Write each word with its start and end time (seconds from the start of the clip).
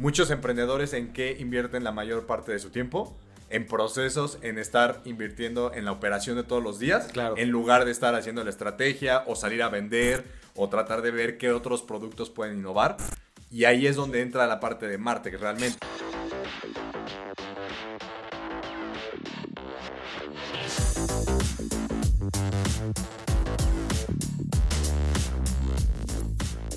muchos 0.00 0.30
emprendedores 0.30 0.94
en 0.94 1.12
qué 1.12 1.36
invierten 1.38 1.84
la 1.84 1.92
mayor 1.92 2.26
parte 2.26 2.52
de 2.52 2.58
su 2.58 2.70
tiempo 2.70 3.14
en 3.50 3.66
procesos, 3.66 4.38
en 4.42 4.58
estar 4.58 5.00
invirtiendo 5.04 5.72
en 5.74 5.84
la 5.84 5.92
operación 5.92 6.36
de 6.36 6.42
todos 6.44 6.62
los 6.62 6.78
días, 6.78 7.08
Claro. 7.12 7.34
en 7.36 7.50
lugar 7.50 7.84
de 7.84 7.90
estar 7.90 8.14
haciendo 8.14 8.42
la 8.42 8.50
estrategia 8.50 9.24
o 9.26 9.34
salir 9.36 9.62
a 9.62 9.68
vender 9.68 10.24
o 10.54 10.68
tratar 10.68 11.02
de 11.02 11.10
ver 11.10 11.36
qué 11.36 11.50
otros 11.52 11.82
productos 11.82 12.30
pueden 12.30 12.58
innovar. 12.58 12.96
Y 13.50 13.64
ahí 13.64 13.86
es 13.86 13.96
donde 13.96 14.22
entra 14.22 14.46
la 14.46 14.58
parte 14.60 14.86
de 14.86 14.96
Martech 14.98 15.38
realmente. 15.38 15.78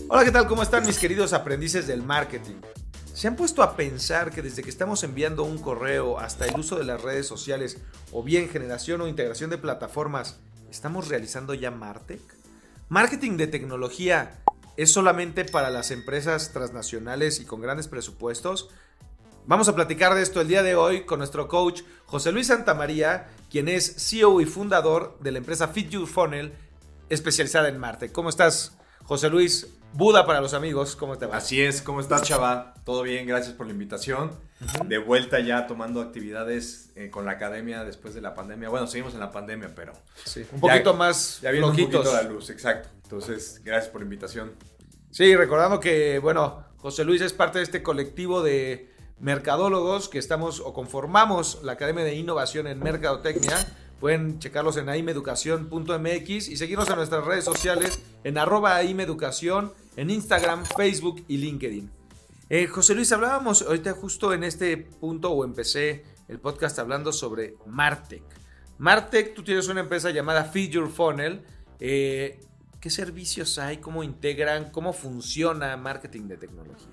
Hola, 0.10 0.26
¿qué 0.26 0.32
tal? 0.32 0.48
¿Cómo 0.48 0.62
están 0.62 0.86
mis 0.86 1.00
queridos 1.00 1.34
aprendices 1.34 1.88
del 1.88 2.04
marketing? 2.04 2.56
¿Se 3.24 3.30
han 3.30 3.38
puesto 3.38 3.64
a 3.64 3.78
pensar 3.78 4.32
que 4.32 4.42
desde 4.42 4.64
que 4.64 4.70
estamos 4.70 5.02
enviando 5.02 5.46
un 5.46 5.58
correo 5.58 6.20
hasta 6.20 6.46
el 6.46 6.60
uso 6.60 6.76
de 6.76 6.84
las 6.84 7.02
redes 7.02 7.26
sociales 7.26 7.78
o 8.12 8.22
bien 8.22 8.50
generación 8.50 9.00
o 9.00 9.08
integración 9.08 9.50
de 9.50 9.58
plataformas, 9.58 10.42
estamos 10.70 11.08
realizando 11.08 11.54
ya 11.54 11.72
Martech? 11.72 12.20
Marketing 12.90 13.38
de 13.38 13.48
tecnología 13.48 14.44
es 14.76 14.92
solamente 14.92 15.46
para 15.46 15.70
las 15.70 15.92
empresas 15.92 16.52
transnacionales 16.52 17.40
y 17.40 17.46
con 17.46 17.62
grandes 17.62 17.88
presupuestos. 17.88 18.68
Vamos 19.46 19.70
a 19.70 19.76
platicar 19.76 20.16
de 20.16 20.22
esto 20.22 20.42
el 20.42 20.50
día 20.50 20.62
de 20.62 20.76
hoy 20.76 21.06
con 21.06 21.20
nuestro 21.20 21.48
coach 21.48 21.84
José 22.06 22.34
Luis 22.34 22.48
Santamaría, 22.48 23.30
quien 23.50 23.70
es 23.70 24.06
CEO 24.06 24.42
y 24.42 24.46
fundador 24.46 25.18
de 25.22 25.32
la 25.32 25.38
empresa 25.38 25.70
Fit 25.70 25.92
Your 25.92 26.08
Funnel, 26.08 26.54
especializada 27.08 27.70
en 27.70 27.78
Martech. 27.78 28.12
¿Cómo 28.12 28.28
estás, 28.28 28.78
José 29.06 29.30
Luis? 29.30 29.78
Buda 29.94 30.26
para 30.26 30.42
los 30.42 30.56
amigos, 30.56 30.96
¿cómo 30.96 31.18
te 31.18 31.28
va? 31.28 31.38
Así 31.38 31.62
es, 31.62 31.82
¿cómo 31.84 32.00
estás, 32.00 32.24
chava? 32.24 32.74
Todo 32.84 33.04
bien, 33.04 33.28
gracias 33.28 33.54
por 33.54 33.68
la 33.68 33.74
invitación. 33.74 34.32
De 34.86 34.98
vuelta 34.98 35.40
ya 35.40 35.68
tomando 35.68 36.02
actividades 36.02 36.92
eh, 36.96 37.10
con 37.12 37.26
la 37.26 37.34
academia 37.34 37.84
después 37.84 38.16
de 38.16 38.22
la 38.22 38.34
pandemia. 38.34 38.70
Bueno, 38.70 38.88
seguimos 38.88 39.14
en 39.14 39.20
la 39.20 39.32
pandemia, 39.32 39.72
pero 39.76 39.94
Sí, 40.24 40.46
un 40.52 40.62
poquito 40.62 40.96
más 40.96 41.42
ya 41.42 41.52
viene 41.52 41.68
un 41.68 41.74
poquito 41.74 42.04
la 42.04 42.24
luz, 42.24 42.50
exacto. 42.50 42.90
Entonces, 43.04 43.62
gracias 43.64 43.92
por 43.92 44.02
la 44.02 44.06
invitación. 44.06 44.54
Sí, 45.12 45.36
recordando 45.36 45.80
que, 45.80 46.18
bueno, 46.18 46.66
José 46.78 47.04
Luis 47.04 47.22
es 47.22 47.34
parte 47.34 47.60
de 47.60 47.64
este 47.64 47.84
colectivo 47.84 48.42
de 48.42 48.92
mercadólogos 49.20 50.10
que 50.10 50.18
estamos 50.18 50.60
o 50.60 50.74
conformamos 50.74 51.60
la 51.62 51.74
Academia 51.74 52.04
de 52.04 52.16
Innovación 52.16 52.66
en 52.66 52.80
Mercadotecnia. 52.80 53.56
Pueden 54.00 54.40
checarlos 54.40 54.76
en 54.78 54.90
aimeducación.mx 54.90 56.30
y 56.50 56.58
seguirnos 56.58 56.90
en 56.90 56.96
nuestras 56.96 57.24
redes 57.24 57.46
sociales 57.46 58.02
en 58.24 58.38
arroba 58.38 58.76
aimeducación, 58.76 59.72
en 59.96 60.10
Instagram, 60.10 60.66
Facebook 60.66 61.24
y 61.28 61.38
LinkedIn. 61.38 61.90
Eh, 62.50 62.68
José 62.68 62.96
Luis, 62.96 63.12
hablábamos 63.12 63.62
ahorita 63.62 63.94
justo 63.94 64.34
en 64.34 64.44
este 64.44 64.78
punto 64.78 65.32
o 65.32 65.44
empecé 65.44 66.04
el 66.28 66.40
podcast 66.40 66.78
hablando 66.80 67.12
sobre 67.12 67.56
Martech. 67.66 68.24
Martech, 68.78 69.34
tú 69.34 69.44
tienes 69.44 69.68
una 69.68 69.82
empresa 69.82 70.12
llamada 70.12 70.52
Your 70.54 70.90
Funnel. 70.90 71.44
Eh, 71.80 72.40
¿Qué 72.80 72.90
servicios 72.90 73.58
hay? 73.60 73.78
¿Cómo 73.78 74.04
integran? 74.04 74.72
¿Cómo 74.72 74.94
funciona 74.94 75.78
marketing 75.78 76.28
de 76.28 76.38
tecnología? 76.38 76.88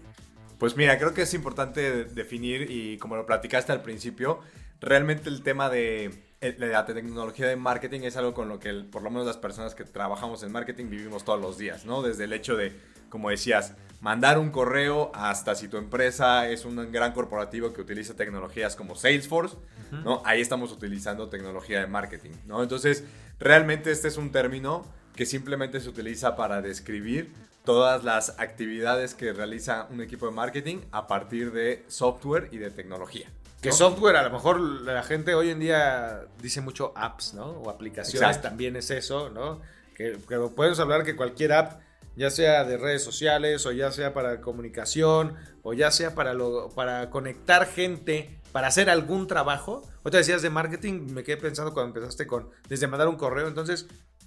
Pues 0.58 0.76
mira, 0.76 0.98
creo 0.98 1.14
que 1.14 1.22
es 1.22 1.34
importante 1.34 2.04
definir 2.04 2.70
y 2.70 2.98
como 2.98 3.16
lo 3.16 3.26
platicaste 3.26 3.72
al 3.72 3.82
principio, 3.82 4.40
realmente 4.80 5.28
el 5.28 5.42
tema 5.42 5.68
de 5.68 6.29
la 6.40 6.86
tecnología 6.86 7.46
de 7.46 7.56
marketing 7.56 8.00
es 8.02 8.16
algo 8.16 8.32
con 8.32 8.48
lo 8.48 8.58
que 8.58 8.72
por 8.72 9.02
lo 9.02 9.10
menos 9.10 9.26
las 9.26 9.36
personas 9.36 9.74
que 9.74 9.84
trabajamos 9.84 10.42
en 10.42 10.50
marketing 10.50 10.88
vivimos 10.88 11.22
todos 11.24 11.40
los 11.40 11.58
días, 11.58 11.84
¿no? 11.84 12.00
Desde 12.00 12.24
el 12.24 12.32
hecho 12.32 12.56
de, 12.56 12.72
como 13.10 13.28
decías, 13.28 13.74
mandar 14.00 14.38
un 14.38 14.50
correo 14.50 15.12
hasta 15.14 15.54
si 15.54 15.68
tu 15.68 15.76
empresa 15.76 16.48
es 16.48 16.64
un 16.64 16.90
gran 16.90 17.12
corporativo 17.12 17.74
que 17.74 17.82
utiliza 17.82 18.16
tecnologías 18.16 18.74
como 18.74 18.96
Salesforce, 18.96 19.56
¿no? 20.02 20.22
Ahí 20.24 20.40
estamos 20.40 20.72
utilizando 20.72 21.28
tecnología 21.28 21.80
de 21.80 21.86
marketing, 21.86 22.32
¿no? 22.46 22.62
Entonces, 22.62 23.04
realmente 23.38 23.90
este 23.90 24.08
es 24.08 24.16
un 24.16 24.32
término 24.32 24.86
que 25.14 25.26
simplemente 25.26 25.78
se 25.78 25.90
utiliza 25.90 26.36
para 26.36 26.62
describir 26.62 27.34
todas 27.64 28.02
las 28.02 28.38
actividades 28.38 29.12
que 29.12 29.34
realiza 29.34 29.88
un 29.90 30.00
equipo 30.00 30.24
de 30.24 30.32
marketing 30.32 30.78
a 30.90 31.06
partir 31.06 31.52
de 31.52 31.84
software 31.88 32.48
y 32.50 32.56
de 32.56 32.70
tecnología. 32.70 33.28
Que 33.60 33.70
¿no? 33.70 33.74
software, 33.74 34.16
a 34.16 34.22
lo 34.22 34.30
mejor 34.30 34.60
la 34.60 35.02
gente 35.02 35.34
hoy 35.34 35.50
en 35.50 35.60
día 35.60 36.26
dice 36.40 36.60
mucho 36.60 36.92
apps, 36.96 37.34
¿no? 37.34 37.46
O 37.46 37.70
aplicaciones 37.70 38.22
Exacto. 38.22 38.48
también 38.48 38.76
es 38.76 38.90
eso, 38.90 39.30
¿no? 39.30 39.60
Que, 39.94 40.18
que 40.28 40.38
podemos 40.54 40.80
hablar 40.80 41.04
que 41.04 41.14
cualquier 41.14 41.52
app, 41.52 41.80
ya 42.16 42.30
sea 42.30 42.64
de 42.64 42.78
redes 42.78 43.04
sociales, 43.04 43.66
o 43.66 43.72
ya 43.72 43.92
sea 43.92 44.14
para 44.14 44.40
comunicación, 44.40 45.36
o 45.62 45.74
ya 45.74 45.90
sea 45.90 46.14
para, 46.14 46.34
lo, 46.34 46.70
para 46.70 47.10
conectar 47.10 47.66
gente, 47.66 48.40
para 48.52 48.68
hacer 48.68 48.88
algún 48.90 49.26
trabajo. 49.26 49.82
Otra 50.02 50.18
decías 50.18 50.42
de 50.42 50.50
marketing, 50.50 51.12
me 51.12 51.22
quedé 51.22 51.36
pensando 51.36 51.72
cuando 51.72 51.88
empezaste 51.88 52.26
con, 52.26 52.50
desde 52.68 52.86
mandar 52.86 53.08
un 53.08 53.16
correo, 53.16 53.46
entonces 53.46 53.86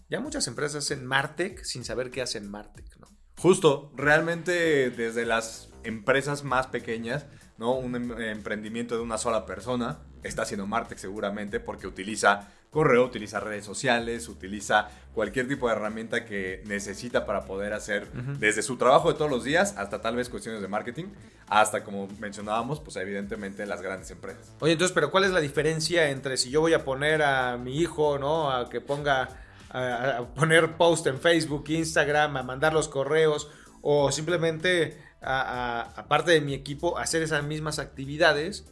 ya 0.10 0.20
muchas 0.20 0.48
empresas 0.48 0.86
hacen 0.86 1.06
Martech 1.06 1.64
sin 1.64 1.84
saber 1.84 2.12
qué 2.12 2.22
hacen 2.22 2.50
Martech, 2.50 2.98
¿no? 2.98 3.08
Justo, 3.38 3.92
realmente 3.96 4.92
desde 4.92 5.26
las 5.26 5.70
empresas 5.84 6.44
más 6.44 6.68
pequeñas, 6.68 7.26
¿no? 7.58 7.74
Un 7.74 7.96
em- 7.96 8.22
emprendimiento 8.22 8.96
de 8.96 9.02
una 9.02 9.18
sola 9.18 9.46
persona 9.46 10.00
está 10.24 10.44
haciendo 10.44 10.66
Martech 10.68 10.98
seguramente 10.98 11.60
porque 11.60 11.88
utiliza 11.88 12.50
correo, 12.72 13.06
utiliza 13.06 13.40
redes 13.40 13.66
sociales, 13.66 14.28
utiliza 14.28 14.90
cualquier 15.14 15.48
tipo 15.48 15.68
de 15.68 15.76
herramienta 15.76 16.26
que 16.26 16.64
necesita 16.66 17.26
para 17.26 17.46
poder 17.46 17.72
hacer 17.74 18.12
desde 18.40 18.64
su 18.64 18.78
trabajo 18.78 19.12
de 19.12 19.18
todos 19.18 19.30
los 19.30 19.44
días 19.44 19.76
hasta 19.78 20.02
tal 20.02 20.16
vez 20.16 20.28
cuestiones 20.28 20.60
de 20.60 20.68
marketing, 20.68 21.06
hasta 21.48 21.84
como 21.84 22.08
mencionábamos, 22.20 22.80
pues 22.80 22.96
evidentemente 22.96 23.68
las 23.68 23.84
grandes 23.84 24.10
empresas. 24.10 24.52
Oye, 24.60 24.74
entonces, 24.74 24.94
pero 24.94 25.12
¿cuál 25.12 25.26
es 25.26 25.32
la 25.32 25.40
diferencia 25.40 26.10
entre 26.10 26.36
si 26.36 26.50
yo 26.50 26.62
voy 26.62 26.74
a 26.74 26.84
poner 26.84 27.22
a 27.22 27.58
mi 27.58 27.78
hijo, 27.78 28.18
¿no? 28.18 28.50
A 28.50 28.68
que 28.70 28.82
ponga, 28.82 29.30
a, 29.70 30.18
a 30.18 30.28
poner 30.34 30.76
post 30.76 31.06
en 31.06 31.20
Facebook, 31.20 31.66
Instagram, 31.68 32.38
a 32.38 32.42
mandar 32.44 32.74
los 32.74 32.88
correos, 32.88 33.52
o 33.84 34.12
simplemente, 34.12 34.98
a- 35.24 35.82
a- 35.82 35.82
aparte 36.00 36.32
de 36.32 36.42
mi 36.42 36.54
equipo, 36.54 36.98
hacer 36.98 37.22
esas 37.24 37.44
mismas 37.44 37.80
actividades 37.80 38.66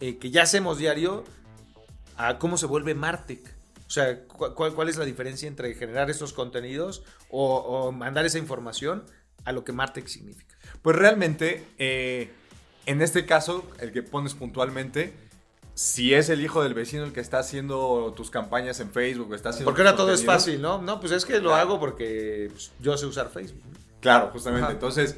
eh, 0.00 0.18
que 0.18 0.30
ya 0.30 0.42
hacemos 0.42 0.78
diario, 0.78 1.24
a 2.16 2.38
cómo 2.38 2.56
se 2.58 2.66
vuelve 2.66 2.94
Martech? 2.94 3.40
O 3.86 3.90
sea, 3.90 4.24
¿cu- 4.24 4.54
¿cuál, 4.54 4.74
cuál 4.74 4.88
es 4.88 4.96
la 4.96 5.04
diferencia 5.04 5.46
entre 5.48 5.74
generar 5.74 6.10
estos 6.10 6.32
contenidos 6.32 7.02
o, 7.30 7.56
o 7.56 7.92
mandar 7.92 8.24
esa 8.26 8.38
información 8.38 9.04
a 9.44 9.52
lo 9.52 9.64
que 9.64 9.72
Martech 9.72 10.06
significa? 10.06 10.56
Pues 10.82 10.96
realmente, 10.96 11.64
eh, 11.78 12.30
en 12.86 13.02
este 13.02 13.24
caso, 13.24 13.64
el 13.78 13.92
que 13.92 14.02
pones 14.02 14.34
puntualmente, 14.34 15.12
si 15.74 16.14
es 16.14 16.28
el 16.28 16.40
hijo 16.40 16.62
del 16.62 16.74
vecino 16.74 17.04
el 17.04 17.12
que 17.12 17.20
está 17.20 17.38
haciendo 17.38 18.12
tus 18.16 18.30
campañas 18.30 18.80
en 18.80 18.90
Facebook, 18.90 19.34
está 19.34 19.50
haciendo 19.50 19.70
Porque 19.70 19.82
ahora 19.82 19.96
todo 19.96 20.12
es 20.12 20.24
fácil, 20.24 20.60
¿no? 20.62 20.80
No, 20.82 21.00
pues 21.00 21.12
es 21.12 21.24
que 21.24 21.34
lo 21.34 21.50
Claro. 21.50 21.54
hago 21.56 21.80
porque 21.80 22.48
pues, 22.52 22.72
yo 22.80 22.96
sé 22.96 23.06
usar 23.06 23.30
Facebook. 23.30 23.62
Claro, 24.00 24.30
justamente. 24.32 24.64
Ajá. 24.66 24.72
Entonces, 24.72 25.16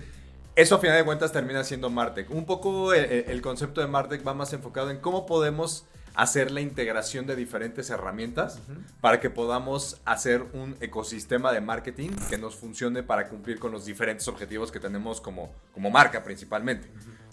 eso 0.56 0.74
a 0.74 0.78
final 0.78 0.96
de 0.96 1.04
cuentas 1.04 1.32
termina 1.32 1.62
siendo 1.62 1.90
Martech. 1.90 2.30
Un 2.30 2.46
poco 2.46 2.92
el, 2.92 3.04
el 3.04 3.42
concepto 3.42 3.80
de 3.80 3.86
Martech 3.86 4.26
va 4.26 4.34
más 4.34 4.52
enfocado 4.52 4.90
en 4.90 4.98
cómo 4.98 5.26
podemos 5.26 5.84
hacer 6.16 6.50
la 6.50 6.62
integración 6.62 7.26
de 7.26 7.36
diferentes 7.36 7.90
herramientas 7.90 8.58
para 9.02 9.20
que 9.20 9.28
podamos 9.28 10.00
hacer 10.06 10.42
un 10.54 10.74
ecosistema 10.80 11.52
de 11.52 11.60
marketing 11.60 12.08
que 12.30 12.38
nos 12.38 12.56
funcione 12.56 13.02
para 13.02 13.28
cumplir 13.28 13.58
con 13.58 13.70
los 13.70 13.84
diferentes 13.84 14.26
objetivos 14.26 14.72
que 14.72 14.80
tenemos 14.80 15.20
como, 15.20 15.52
como 15.74 15.90
marca 15.90 16.24
principalmente. 16.24 16.88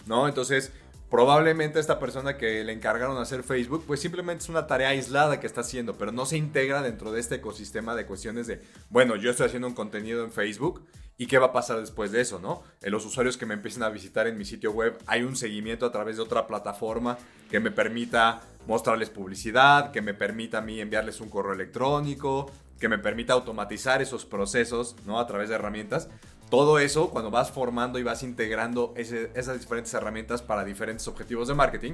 ¿No? 0.06 0.28
Entonces, 0.28 0.70
probablemente 1.10 1.80
esta 1.80 1.98
persona 1.98 2.36
que 2.36 2.62
le 2.62 2.72
encargaron 2.72 3.16
hacer 3.16 3.42
Facebook, 3.42 3.84
pues 3.86 4.00
simplemente 4.00 4.44
es 4.44 4.50
una 4.50 4.66
tarea 4.66 4.90
aislada 4.90 5.40
que 5.40 5.46
está 5.46 5.62
haciendo, 5.62 5.96
pero 5.96 6.12
no 6.12 6.26
se 6.26 6.36
integra 6.36 6.82
dentro 6.82 7.10
de 7.10 7.20
este 7.20 7.36
ecosistema 7.36 7.94
de 7.94 8.04
cuestiones 8.04 8.46
de, 8.46 8.60
bueno, 8.90 9.16
yo 9.16 9.30
estoy 9.30 9.46
haciendo 9.46 9.66
un 9.66 9.74
contenido 9.74 10.24
en 10.24 10.30
Facebook 10.30 10.84
y 11.16 11.26
qué 11.26 11.38
va 11.38 11.46
a 11.46 11.52
pasar 11.52 11.78
después 11.80 12.10
de 12.10 12.20
eso, 12.20 12.38
¿no? 12.40 12.62
En 12.82 12.90
los 12.90 13.06
usuarios 13.06 13.36
que 13.36 13.46
me 13.46 13.54
empiecen 13.54 13.82
a 13.82 13.88
visitar 13.88 14.26
en 14.26 14.36
mi 14.36 14.44
sitio 14.44 14.72
web, 14.72 14.98
hay 15.06 15.22
un 15.22 15.36
seguimiento 15.36 15.86
a 15.86 15.92
través 15.92 16.16
de 16.16 16.22
otra 16.22 16.46
plataforma 16.46 17.18
que 17.50 17.60
me 17.60 17.70
permita 17.70 18.42
mostrarles 18.66 19.10
publicidad, 19.10 19.92
que 19.92 20.02
me 20.02 20.14
permita 20.14 20.58
a 20.58 20.60
mí 20.60 20.80
enviarles 20.80 21.20
un 21.20 21.28
correo 21.28 21.52
electrónico, 21.52 22.50
que 22.80 22.88
me 22.88 22.98
permita 22.98 23.32
automatizar 23.32 24.02
esos 24.02 24.24
procesos, 24.24 24.96
¿no? 25.06 25.20
A 25.20 25.26
través 25.26 25.48
de 25.48 25.54
herramientas. 25.54 26.08
Todo 26.50 26.78
eso, 26.78 27.10
cuando 27.10 27.30
vas 27.30 27.50
formando 27.50 27.98
y 27.98 28.02
vas 28.02 28.22
integrando 28.22 28.92
esas 28.96 29.58
diferentes 29.58 29.94
herramientas 29.94 30.42
para 30.42 30.64
diferentes 30.64 31.06
objetivos 31.08 31.48
de 31.48 31.54
marketing, 31.54 31.92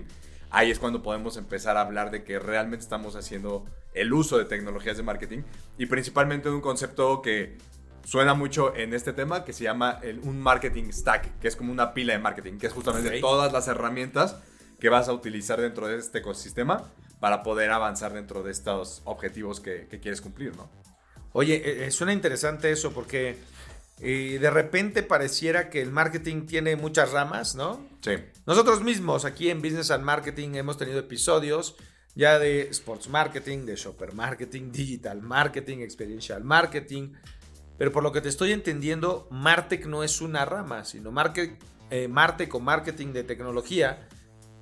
ahí 0.51 0.71
es 0.71 0.79
cuando 0.79 1.03
podemos 1.03 1.37
empezar 1.37 1.77
a 1.77 1.83
hablar 1.83 2.11
de 2.11 2.25
que 2.25 2.39
realmente 2.39 2.83
estamos 2.83 3.17
haciendo 3.17 3.65
el 3.95 4.13
uso 4.13 4.39
de 4.39 4.45
tecnologías 4.45 4.97
de 4.97 5.03
marketing 5.03 5.43
y 5.79 5.87
principalmente 5.87 6.49
de 6.49 6.55
un 6.55 6.61
concepto 6.61 7.23
que 7.23 7.59
suena 8.05 8.35
mucho 8.35 8.75
en 8.75 8.95
este 8.95 9.13
tema 9.13 9.45
que 9.45 9.53
se 9.53 9.65
llama 9.65 9.99
el- 10.03 10.19
un 10.21 10.41
marketing 10.41 10.91
stack, 10.93 11.39
que 11.41 11.49
es 11.49 11.57
como 11.57 11.73
una 11.73 11.95
pila 11.95 12.13
de 12.13 12.19
marketing, 12.19 12.59
que 12.59 12.67
es 12.67 12.73
justamente 12.73 13.21
todas 13.21 13.53
las 13.53 13.69
herramientas 13.69 14.37
que 14.79 14.89
vas 14.89 15.09
a 15.09 15.13
utilizar 15.13 15.61
dentro 15.61 15.87
de 15.89 15.99
este 15.99 16.19
ecosistema 16.19 16.91
para 17.21 17.43
poder 17.43 17.71
avanzar 17.71 18.13
dentro 18.15 18.43
de 18.43 18.51
estos 18.51 19.03
objetivos 19.05 19.61
que, 19.61 19.87
que 19.89 20.01
quieres 20.01 20.21
cumplir, 20.21 20.57
¿no? 20.57 20.71
Oye, 21.33 21.57
eh, 21.57 21.87
eh, 21.87 21.91
suena 21.91 22.13
interesante 22.13 22.71
eso 22.73 22.93
porque 22.93 23.37
Y 24.03 24.39
de 24.39 24.49
repente 24.51 25.03
pareciera 25.03 25.69
que 25.69 25.83
el 25.83 25.91
marketing 25.91 26.47
tiene 26.47 26.75
muchas 26.75 27.13
ramas, 27.13 27.55
¿no? 27.55 27.87
Sí. 28.01 28.13
Nosotros 28.47 28.83
mismos 28.83 29.27
aquí 29.27 29.51
en 29.51 29.61
Business 29.61 29.91
and 29.91 30.05
Marketing 30.05 30.55
hemos 30.55 30.79
tenido 30.79 30.99
episodios 31.01 31.77
ya 32.15 32.39
de 32.39 32.63
sports 32.71 33.11
marketing, 33.11 33.67
de 33.67 33.77
shopper 33.77 34.15
marketing, 34.15 34.73
digital 34.73 35.21
marketing, 35.21 35.81
experiential 35.81 36.43
marketing. 36.43 37.13
Pero 37.81 37.93
por 37.93 38.03
lo 38.03 38.13
que 38.13 38.21
te 38.21 38.29
estoy 38.29 38.53
entendiendo, 38.53 39.27
Martech 39.31 39.87
no 39.87 40.05
es 40.05 40.21
una 40.21 40.45
rama, 40.45 40.85
sino 40.85 41.13
Martech, 41.13 41.59
eh, 41.89 42.09
Martech 42.09 42.55
o 42.55 42.61
marketing 42.61 43.15
de 43.15 43.25
tecnología 43.25 44.07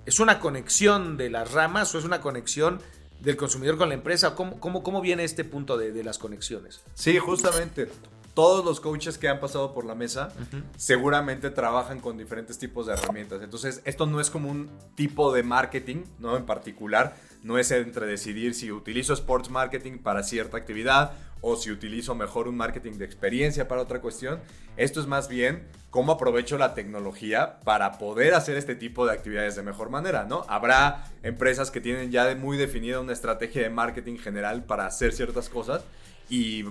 es 0.06 0.20
una 0.20 0.38
conexión 0.38 1.16
de 1.16 1.28
las 1.28 1.50
ramas 1.50 1.92
o 1.96 1.98
es 1.98 2.04
una 2.04 2.20
conexión 2.20 2.80
del 3.18 3.36
consumidor 3.36 3.76
con 3.76 3.88
la 3.88 3.96
empresa. 3.96 4.36
¿Cómo, 4.36 4.60
cómo, 4.60 4.84
cómo 4.84 5.00
viene 5.00 5.24
este 5.24 5.42
punto 5.42 5.76
de, 5.76 5.90
de 5.90 6.04
las 6.04 6.16
conexiones? 6.16 6.84
Sí, 6.94 7.18
justamente 7.18 7.88
todos 8.34 8.64
los 8.64 8.78
coaches 8.78 9.18
que 9.18 9.28
han 9.28 9.40
pasado 9.40 9.74
por 9.74 9.84
la 9.84 9.96
mesa 9.96 10.28
seguramente 10.76 11.50
trabajan 11.50 11.98
con 11.98 12.16
diferentes 12.16 12.56
tipos 12.56 12.86
de 12.86 12.92
herramientas. 12.92 13.42
Entonces, 13.42 13.82
esto 13.84 14.06
no 14.06 14.20
es 14.20 14.30
como 14.30 14.48
un 14.48 14.70
tipo 14.94 15.32
de 15.32 15.42
marketing, 15.42 16.04
¿no? 16.20 16.36
En 16.36 16.46
particular, 16.46 17.16
no 17.42 17.58
es 17.58 17.70
entre 17.70 18.06
decidir 18.06 18.54
si 18.54 18.72
utilizo 18.72 19.12
sports 19.12 19.50
marketing 19.50 19.98
para 19.98 20.22
cierta 20.22 20.56
actividad 20.56 21.12
o 21.40 21.56
si 21.56 21.70
utilizo 21.70 22.14
mejor 22.14 22.48
un 22.48 22.56
marketing 22.56 22.94
de 22.94 23.04
experiencia 23.04 23.68
para 23.68 23.82
otra 23.82 24.00
cuestión. 24.00 24.40
Esto 24.76 25.00
es 25.00 25.06
más 25.06 25.28
bien 25.28 25.66
cómo 25.90 26.12
aprovecho 26.12 26.58
la 26.58 26.74
tecnología 26.74 27.60
para 27.60 27.98
poder 27.98 28.34
hacer 28.34 28.56
este 28.56 28.74
tipo 28.74 29.06
de 29.06 29.12
actividades 29.12 29.56
de 29.56 29.62
mejor 29.62 29.90
manera, 29.90 30.24
¿no? 30.24 30.44
Habrá 30.48 31.04
empresas 31.22 31.70
que 31.70 31.80
tienen 31.80 32.10
ya 32.10 32.34
muy 32.34 32.56
definida 32.56 33.00
una 33.00 33.12
estrategia 33.12 33.62
de 33.62 33.70
marketing 33.70 34.18
general 34.18 34.64
para 34.64 34.86
hacer 34.86 35.12
ciertas 35.12 35.48
cosas 35.48 35.84
y 36.28 36.64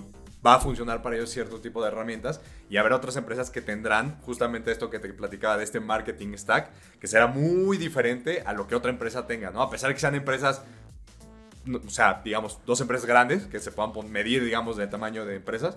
va 0.44 0.54
a 0.54 0.60
funcionar 0.60 1.02
para 1.02 1.16
ellos 1.16 1.30
cierto 1.30 1.60
tipo 1.60 1.82
de 1.82 1.88
herramientas 1.88 2.40
y 2.70 2.76
habrá 2.76 2.96
otras 2.96 3.16
empresas 3.16 3.50
que 3.50 3.60
tendrán 3.60 4.20
justamente 4.22 4.70
esto 4.70 4.90
que 4.90 4.98
te 4.98 5.12
platicaba 5.12 5.56
de 5.56 5.64
este 5.64 5.80
marketing 5.80 6.34
stack, 6.36 6.70
que 7.00 7.06
será 7.06 7.26
muy 7.26 7.76
diferente 7.76 8.42
a 8.46 8.52
lo 8.52 8.66
que 8.66 8.74
otra 8.74 8.90
empresa 8.90 9.26
tenga, 9.26 9.50
¿no? 9.50 9.62
A 9.62 9.70
pesar 9.70 9.88
de 9.88 9.94
que 9.94 10.00
sean 10.00 10.14
empresas, 10.14 10.62
o 11.66 11.90
sea, 11.90 12.22
digamos, 12.24 12.60
dos 12.66 12.80
empresas 12.80 13.06
grandes 13.06 13.46
que 13.46 13.58
se 13.58 13.72
puedan 13.72 13.92
medir, 14.10 14.44
digamos, 14.44 14.76
de 14.76 14.86
tamaño 14.86 15.24
de 15.24 15.36
empresas, 15.36 15.76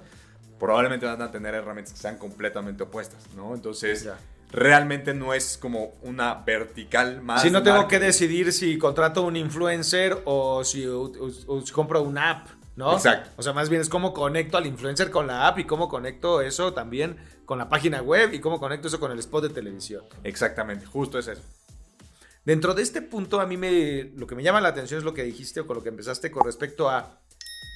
probablemente 0.59 1.05
van 1.05 1.21
a 1.21 1.31
tener 1.31 1.55
herramientas 1.55 1.93
que 1.93 1.99
sean 1.99 2.17
completamente 2.17 2.83
opuestas, 2.83 3.27
¿no? 3.35 3.55
Entonces... 3.55 4.09
realmente 4.53 5.13
no 5.13 5.33
es 5.33 5.57
como 5.57 5.93
una 6.01 6.33
vertical 6.33 7.21
más. 7.21 7.41
Si 7.41 7.49
no 7.49 7.63
tengo 7.63 7.87
que 7.87 7.99
decidir 7.99 8.51
si 8.51 8.77
contrato 8.77 9.23
un 9.23 9.37
influencer 9.37 10.21
o 10.25 10.65
si, 10.65 10.85
o 10.85 11.61
si 11.65 11.71
compro 11.71 12.01
una 12.01 12.31
app. 12.31 12.60
¿No? 12.81 12.93
Exacto. 12.93 13.29
O 13.37 13.43
sea, 13.43 13.53
más 13.53 13.69
bien 13.69 13.79
es 13.79 13.89
cómo 13.89 14.11
conecto 14.11 14.57
al 14.57 14.65
influencer 14.65 15.11
con 15.11 15.27
la 15.27 15.47
app 15.47 15.59
y 15.59 15.65
cómo 15.65 15.87
conecto 15.87 16.41
eso 16.41 16.73
también 16.73 17.15
con 17.45 17.59
la 17.59 17.69
página 17.69 18.01
web 18.01 18.33
y 18.33 18.39
cómo 18.39 18.59
conecto 18.59 18.87
eso 18.87 18.99
con 18.99 19.11
el 19.11 19.19
spot 19.19 19.43
de 19.43 19.49
televisión. 19.49 20.03
Exactamente, 20.23 20.87
justo 20.87 21.19
es 21.19 21.27
eso. 21.27 21.43
Dentro 22.43 22.73
de 22.73 22.81
este 22.81 23.03
punto, 23.03 23.39
a 23.39 23.45
mí 23.45 23.55
me, 23.55 24.11
lo 24.15 24.25
que 24.25 24.33
me 24.33 24.41
llama 24.41 24.59
la 24.61 24.69
atención 24.69 24.97
es 24.97 25.03
lo 25.03 25.13
que 25.13 25.23
dijiste 25.23 25.59
o 25.59 25.67
con 25.67 25.77
lo 25.77 25.83
que 25.83 25.89
empezaste 25.89 26.31
con 26.31 26.43
respecto 26.43 26.89
a, 26.89 27.19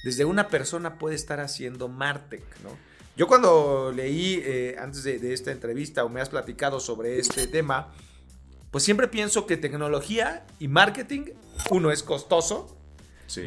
desde 0.02 0.24
una 0.24 0.48
persona 0.48 0.98
puede 0.98 1.14
estar 1.14 1.38
haciendo 1.38 1.86
Martech, 1.86 2.42
¿no? 2.64 2.70
Yo 3.16 3.28
cuando 3.28 3.92
leí 3.94 4.42
eh, 4.44 4.76
antes 4.78 5.04
de, 5.04 5.20
de 5.20 5.32
esta 5.32 5.52
entrevista 5.52 6.04
o 6.04 6.08
me 6.08 6.20
has 6.20 6.28
platicado 6.28 6.80
sobre 6.80 7.18
este 7.20 7.46
tema, 7.46 7.94
pues 8.72 8.82
siempre 8.82 9.06
pienso 9.06 9.46
que 9.46 9.56
tecnología 9.56 10.44
y 10.58 10.66
marketing, 10.66 11.30
uno 11.70 11.92
es 11.92 12.02
costoso, 12.02 12.76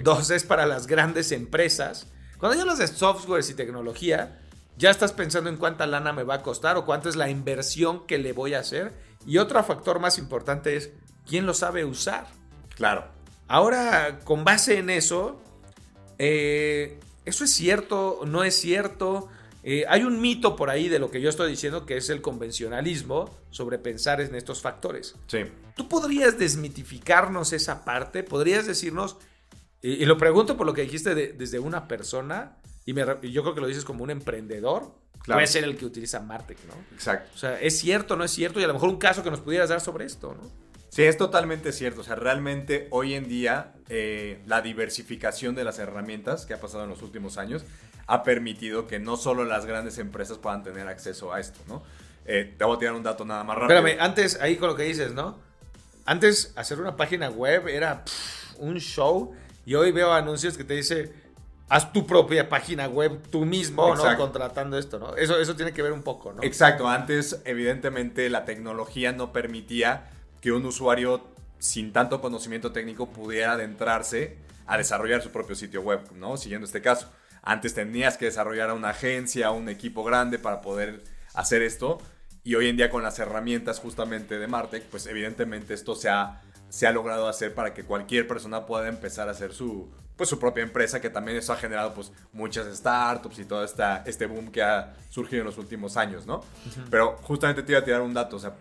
Dos 0.04 0.30
es 0.32 0.44
para 0.44 0.66
las 0.66 0.88
grandes 0.88 1.32
empresas. 1.32 2.08
Cuando 2.38 2.56
ya 2.56 2.62
hablas 2.62 2.80
de 2.80 2.88
softwares 2.88 3.50
y 3.50 3.54
tecnología, 3.54 4.40
ya 4.78 4.90
estás 4.90 5.12
pensando 5.12 5.50
en 5.50 5.58
cuánta 5.58 5.86
lana 5.86 6.14
me 6.14 6.24
va 6.24 6.36
a 6.36 6.42
costar 6.42 6.78
o 6.78 6.86
cuánta 6.86 7.10
es 7.10 7.16
la 7.16 7.30
inversión 7.30 8.08
que 8.08 8.18
le 8.18 8.32
voy 8.32 8.54
a 8.54 8.60
hacer. 8.60 8.94
Y 9.26 9.38
otro 9.38 9.62
factor 9.64 10.00
más 10.00 10.18
importante 10.18 10.78
es 10.78 10.92
quién 11.28 11.46
lo 11.46 11.54
sabe 11.54 11.84
usar. 11.84 12.28
Claro. 12.76 13.06
Ahora, 13.50 14.20
con 14.24 14.46
base 14.46 14.78
en 14.78 14.90
eso, 14.90 15.42
eh, 16.18 17.00
¿eso 17.26 17.44
es 17.44 17.52
cierto? 17.52 18.22
¿No 18.26 18.44
es 18.44 18.56
cierto? 18.56 19.28
Eh, 19.64 19.84
hay 19.90 20.04
un 20.04 20.22
mito 20.22 20.56
por 20.56 20.70
ahí 20.70 20.88
de 20.88 21.00
lo 21.00 21.12
que 21.12 21.20
yo 21.20 21.30
estoy 21.30 21.50
diciendo 21.50 21.86
que 21.86 21.98
es 21.98 22.10
el 22.10 22.22
convencionalismo 22.22 23.30
sobre 23.50 23.78
pensar 23.78 24.22
en 24.22 24.34
estos 24.36 24.62
factores. 24.62 25.16
Sí. 25.28 25.40
¿Tú 25.76 25.90
podrías 25.90 26.40
desmitificarnos 26.40 27.52
esa 27.52 27.84
parte? 27.84 28.24
¿Podrías 28.24 28.66
decirnos 28.66 29.18
y, 29.82 30.06
lo 30.06 30.18
pregunto 30.18 30.58
por 30.58 30.66
lo 30.66 30.74
que 30.74 30.82
dijiste 30.82 31.16
desde 31.16 31.60
una 31.60 31.88
persona, 31.88 32.58
y, 32.86 32.94
yo 32.94 33.44
creo 33.44 33.54
que 33.56 33.62
lo 33.62 33.68
dices 33.68 33.86
como 33.86 34.04
un 34.04 34.10
emprendedor, 34.10 34.94
puede 35.26 35.48
ser 35.48 35.64
el 35.64 35.78
que 35.78 35.86
utiliza 35.86 36.20
Martech, 36.20 36.58
¿no? 36.68 36.74
Exacto. 36.94 37.30
O 37.34 37.38
sea, 37.38 37.60
¿es 37.62 37.78
cierto, 37.78 38.16
no 38.16 38.24
es 38.24 38.32
cierto? 38.32 38.60
Y 38.60 38.64
a 38.64 38.68
lo 38.68 38.74
mejor 38.74 38.90
un 38.90 38.98
caso 38.98 39.24
que 39.24 39.32
nos 39.32 39.42
pudieras 39.42 39.70
dar 39.70 39.82
sobre 39.82 40.06
esto, 40.06 40.34
¿no? 40.34 40.50
Sí, 40.90 41.04
es 41.04 41.18
totalmente 41.18 41.72
cierto. 41.72 42.02
O 42.02 42.04
sea, 42.04 42.16
realmente 42.16 42.88
hoy 42.90 43.14
en 43.14 43.28
día 43.28 43.74
eh, 43.90 44.42
la 44.48 44.62
diversificación 44.62 45.56
de 45.56 45.64
las 45.64 45.78
herramientas 45.78 46.46
que 46.46 46.54
ha 46.54 46.60
pasado 46.60 46.84
en 46.84 46.90
los 46.90 47.02
últimos 47.04 47.38
años 47.38 47.64
ha 48.08 48.24
permitido 48.24 48.88
que 48.88 48.98
no 49.00 49.16
solo 49.16 49.46
las 49.46 49.68
grandes 49.68 50.00
empresas 50.00 50.40
puedan 50.40 50.64
tener 50.64 50.88
acceso 50.88 51.32
a 51.32 51.40
esto, 51.40 51.60
¿no? 51.68 51.84
Eh, 52.26 52.56
te 52.58 52.66
voy 52.66 52.76
a 52.76 52.80
tirar 52.80 52.96
un 52.96 53.04
dato 53.04 53.24
nada 53.24 53.44
más 53.44 53.58
rápido. 53.58 53.80
Espérame, 53.80 54.02
antes, 54.02 54.42
ahí 54.42 54.56
con 54.56 54.70
lo 54.70 54.76
que 54.76 54.84
dices, 54.84 55.14
¿no? 55.14 55.38
Antes 56.06 56.54
hacer 56.56 56.80
una 56.80 56.96
página 56.96 57.30
web 57.30 57.68
era 57.68 58.04
un 58.58 58.80
show 58.80 59.36
y 59.70 59.76
hoy 59.76 59.92
veo 59.92 60.12
anuncios 60.12 60.58
que 60.58 60.64
te 60.64 60.74
dice, 60.74 61.14
haz 61.68 61.94
tu 61.94 62.08
propia 62.08 62.50
página 62.50 62.88
web 62.88 63.22
tú 63.30 63.46
mismo, 63.46 63.96
¿no? 63.96 64.18
Contratando 64.18 64.80
esto, 64.80 64.98
¿no? 64.98 65.16
Eso, 65.16 65.40
eso 65.40 65.56
tiene 65.56 65.74
que 65.74 65.84
ver 65.84 65.92
un 65.92 66.02
poco, 66.02 66.34
¿no? 66.34 66.42
Exacto. 66.42 66.90
Antes, 66.90 67.40
evidentemente, 67.46 68.32
la 68.32 68.46
tecnología 68.46 69.12
no 69.12 69.32
permitía 69.32 70.10
que 70.42 70.52
un 70.52 70.66
usuario 70.66 71.24
sin 71.60 71.94
tanto 71.94 72.20
conocimiento 72.20 72.72
técnico 72.72 73.12
pudiera 73.12 73.52
adentrarse 73.52 74.38
a 74.66 74.76
desarrollar 74.76 75.22
su 75.22 75.30
propio 75.30 75.56
sitio 75.56 75.84
web, 75.84 76.00
¿no? 76.16 76.36
Siguiendo 76.36 76.66
este 76.66 76.82
caso. 76.82 77.08
Antes 77.44 77.76
tenías 77.76 78.18
que 78.18 78.26
desarrollar 78.26 78.72
a 78.72 78.74
una 78.74 78.90
agencia, 78.90 79.52
un 79.52 79.70
equipo 79.70 80.04
grande 80.04 80.40
para 80.40 80.62
poder 80.62 81.04
hacer 81.36 81.62
esto. 81.62 82.00
Y 82.44 82.56
hoy 82.56 82.70
en 82.70 82.76
día 82.76 82.90
con 82.90 83.04
las 83.04 83.20
herramientas 83.20 83.78
justamente 83.78 84.40
de 84.40 84.48
Martech, 84.48 84.86
pues 84.86 85.06
evidentemente 85.06 85.76
esto 85.76 85.94
se 85.94 86.10
ha 86.10 86.42
se 86.70 86.88
ha 86.88 86.92
logrado 86.92 87.28
hacer 87.28 87.54
para 87.54 87.74
que 87.74 87.84
cualquier 87.84 88.28
persona 88.28 88.66
pueda 88.66 88.88
empezar 88.88 89.28
a 89.28 89.32
hacer 89.32 89.54
su, 89.54 89.90
pues, 90.16 90.30
su 90.30 90.40
propia 90.40 90.64
empresa, 90.64 91.02
que 91.02 91.10
también 91.10 91.38
eso 91.38 91.54
ha 91.54 91.56
generado 91.56 91.94
pues, 91.94 92.12
muchas 92.34 92.68
startups 92.78 93.40
y 93.40 93.46
todo 93.46 93.64
esta, 93.64 94.04
este 94.06 94.26
boom 94.26 94.52
que 94.52 94.62
ha 94.62 94.94
surgido 95.10 95.42
en 95.42 95.46
los 95.48 95.58
últimos 95.58 95.98
años, 95.98 96.26
¿no? 96.26 96.44
Pero 96.90 97.18
justamente 97.24 97.64
te 97.64 97.72
iba 97.72 97.80
a 97.80 97.84
tirar 97.84 98.02
un 98.02 98.14
dato, 98.14 98.36
o 98.36 98.40
sea, 98.40 98.54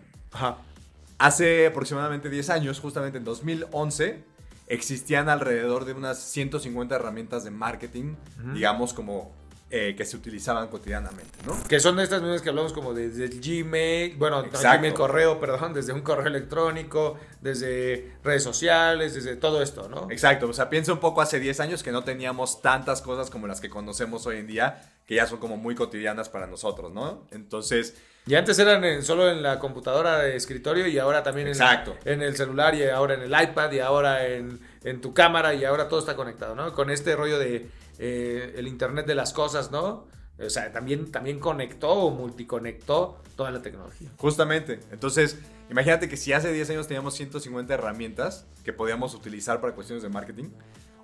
hace 1.17 1.67
aproximadamente 1.67 2.29
10 2.29 2.49
años, 2.49 2.79
justamente 2.79 3.17
en 3.17 3.25
2011, 3.25 4.23
existían 4.67 5.29
alrededor 5.29 5.85
de 5.85 5.93
unas 5.93 6.19
150 6.19 6.95
herramientas 6.95 7.43
de 7.43 7.51
marketing, 7.51 8.15
digamos 8.53 8.93
como 8.93 9.31
eh, 9.71 9.93
que 9.95 10.03
se 10.03 10.17
utilizaban 10.17 10.67
cotidianamente, 10.67 11.37
¿no? 11.45 11.55
Que 11.67 11.79
son 11.79 11.99
estas 11.99 12.23
mismas 12.23 12.41
que 12.41 12.49
hablamos 12.49 12.73
como 12.73 12.95
desde 12.95 13.25
el 13.25 13.39
Gmail, 13.39 14.15
bueno, 14.17 14.43
Gmail 14.43 14.95
correo, 14.95 15.39
perdón, 15.39 15.75
desde 15.75 15.93
un 15.93 16.01
correo 16.01 16.25
electrónico, 16.25 17.19
desde 17.39 18.13
redes 18.23 18.41
sociales, 18.41 19.13
desde 19.13 19.35
todo 19.35 19.61
esto, 19.61 19.87
¿no? 19.87 20.09
Exacto, 20.09 20.49
o 20.49 20.53
sea, 20.53 20.71
piensa 20.71 20.91
un 20.91 20.99
poco 20.99 21.21
hace 21.21 21.39
10 21.39 21.59
años 21.59 21.83
que 21.83 21.91
no 21.91 22.03
teníamos 22.03 22.63
tantas 22.63 23.03
cosas 23.03 23.29
como 23.29 23.45
las 23.45 23.61
que 23.61 23.69
conocemos 23.69 24.25
hoy 24.25 24.37
en 24.37 24.47
día, 24.47 24.81
que 25.05 25.13
ya 25.13 25.27
son 25.27 25.37
como 25.37 25.55
muy 25.55 25.75
cotidianas 25.75 26.29
para 26.29 26.47
nosotros, 26.47 26.91
¿no? 26.91 27.27
Entonces... 27.29 27.95
Y 28.25 28.35
antes 28.35 28.57
eran 28.57 29.03
solo 29.03 29.29
en 29.29 29.43
la 29.43 29.59
computadora 29.59 30.17
de 30.19 30.35
escritorio 30.35 30.87
y 30.87 30.97
ahora 30.97 31.21
también 31.21 31.47
en, 31.47 31.53
Exacto. 31.53 31.95
en 32.05 32.23
el 32.23 32.35
celular 32.35 32.73
y 32.73 32.83
ahora 32.87 33.13
en 33.13 33.21
el 33.21 33.31
iPad 33.31 33.71
y 33.71 33.79
ahora 33.79 34.25
en, 34.25 34.59
en 34.83 35.01
tu 35.01 35.13
cámara 35.13 35.53
y 35.53 35.63
ahora 35.63 35.87
todo 35.87 35.99
está 35.99 36.15
conectado, 36.15 36.55
¿no? 36.55 36.73
Con 36.73 36.89
este 36.89 37.15
rollo 37.15 37.37
de 37.37 37.69
eh, 37.99 38.53
el 38.57 38.67
Internet 38.67 39.05
de 39.05 39.15
las 39.15 39.33
cosas, 39.33 39.71
¿no? 39.71 40.07
O 40.41 40.49
sea, 40.49 40.71
también, 40.71 41.11
también 41.11 41.39
conectó 41.39 41.91
o 41.91 42.11
multiconectó 42.11 43.21
toda 43.35 43.51
la 43.51 43.61
tecnología. 43.61 44.09
Justamente. 44.17 44.79
Entonces, 44.91 45.37
imagínate 45.69 46.07
que 46.07 46.15
si 46.15 46.31
hace 46.31 46.51
10 46.53 46.69
años 46.69 46.87
teníamos 46.87 47.13
150 47.15 47.73
herramientas 47.73 48.45
que 48.63 48.71
podíamos 48.71 49.13
utilizar 49.15 49.59
para 49.59 49.75
cuestiones 49.75 50.01
de 50.01 50.09
marketing, 50.09 50.49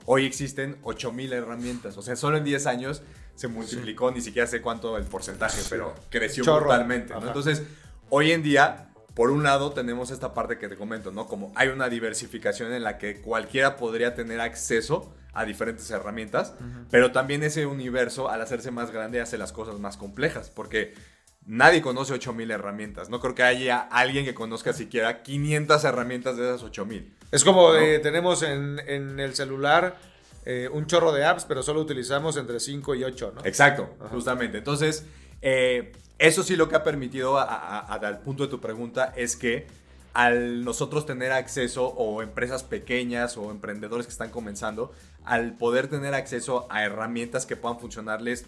hoy 0.05 0.25
existen 0.25 0.77
8000 0.83 1.33
herramientas. 1.33 1.97
O 1.97 2.01
sea, 2.01 2.15
solo 2.15 2.37
en 2.37 2.45
10 2.45 2.65
años 2.67 3.01
se 3.35 3.49
multiplicó, 3.49 4.09
ni 4.11 4.21
siquiera 4.21 4.47
sé 4.47 4.61
cuánto 4.61 4.97
el 4.97 5.03
porcentaje, 5.03 5.61
pero 5.69 5.93
creció 6.09 6.43
brutalmente. 6.43 7.13
Entonces, 7.13 7.63
hoy 8.09 8.31
en 8.31 8.41
día, 8.41 8.89
por 9.15 9.31
un 9.31 9.43
lado, 9.43 9.71
tenemos 9.71 10.11
esta 10.11 10.33
parte 10.33 10.57
que 10.57 10.67
te 10.67 10.75
comento, 10.75 11.11
¿no? 11.11 11.27
Como 11.27 11.53
hay 11.55 11.69
una 11.69 11.87
diversificación 11.87 12.73
en 12.73 12.83
la 12.83 12.97
que 12.97 13.21
cualquiera 13.21 13.77
podría 13.77 14.13
tener 14.13 14.41
acceso 14.41 15.13
a 15.33 15.45
diferentes 15.45 15.89
herramientas, 15.89 16.53
pero 16.91 17.11
también 17.11 17.41
ese 17.41 17.65
universo 17.65 18.29
al 18.29 18.41
hacerse 18.41 18.71
más 18.71 18.91
grande 18.91 19.21
hace 19.21 19.37
las 19.37 19.51
cosas 19.53 19.79
más 19.79 19.95
complejas, 19.95 20.49
porque 20.49 20.93
nadie 21.45 21.81
conoce 21.81 22.13
8000 22.13 22.51
herramientas, 22.51 23.09
no 23.09 23.19
creo 23.21 23.35
que 23.35 23.43
haya 23.43 23.79
alguien 23.79 24.25
que 24.25 24.33
conozca 24.33 24.73
siquiera 24.73 25.23
500 25.23 25.83
herramientas 25.83 26.37
de 26.37 26.43
esas 26.43 26.63
8000. 26.63 27.13
Es 27.31 27.43
como 27.43 27.71
tenemos 28.01 28.43
en, 28.43 28.79
el 29.19 29.33
celular 29.33 29.97
eh, 30.45 30.69
un 30.71 30.87
chorro 30.87 31.11
de 31.13 31.25
apps, 31.25 31.45
pero 31.45 31.63
solo 31.63 31.81
utilizamos 31.81 32.37
entre 32.37 32.59
5 32.59 32.95
y 32.95 33.03
8, 33.03 33.33
¿no? 33.35 33.45
Exacto, 33.45 33.95
justamente. 34.11 34.57
Entonces, 34.57 35.05
Eh, 35.47 35.91
eso 36.17 36.43
sí 36.43 36.55
lo 36.55 36.69
que 36.69 36.75
ha 36.75 36.83
permitido, 36.83 37.37
al 37.37 38.19
punto 38.19 38.43
de 38.43 38.49
tu 38.49 38.59
pregunta, 38.61 39.13
es 39.15 39.35
que 39.35 39.67
al 40.13 40.63
nosotros 40.63 41.05
tener 41.05 41.33
acceso, 41.33 41.87
o 41.87 42.21
empresas 42.21 42.63
pequeñas 42.63 43.35
o 43.37 43.51
emprendedores 43.51 44.05
que 44.05 44.13
están 44.13 44.29
comenzando, 44.29 44.93
al 45.25 45.53
poder 45.53 45.89
tener 45.89 46.13
acceso 46.13 46.67
a 46.69 46.83
herramientas 46.83 47.45
que 47.45 47.57
puedan 47.57 47.79
funcionarles, 47.79 48.45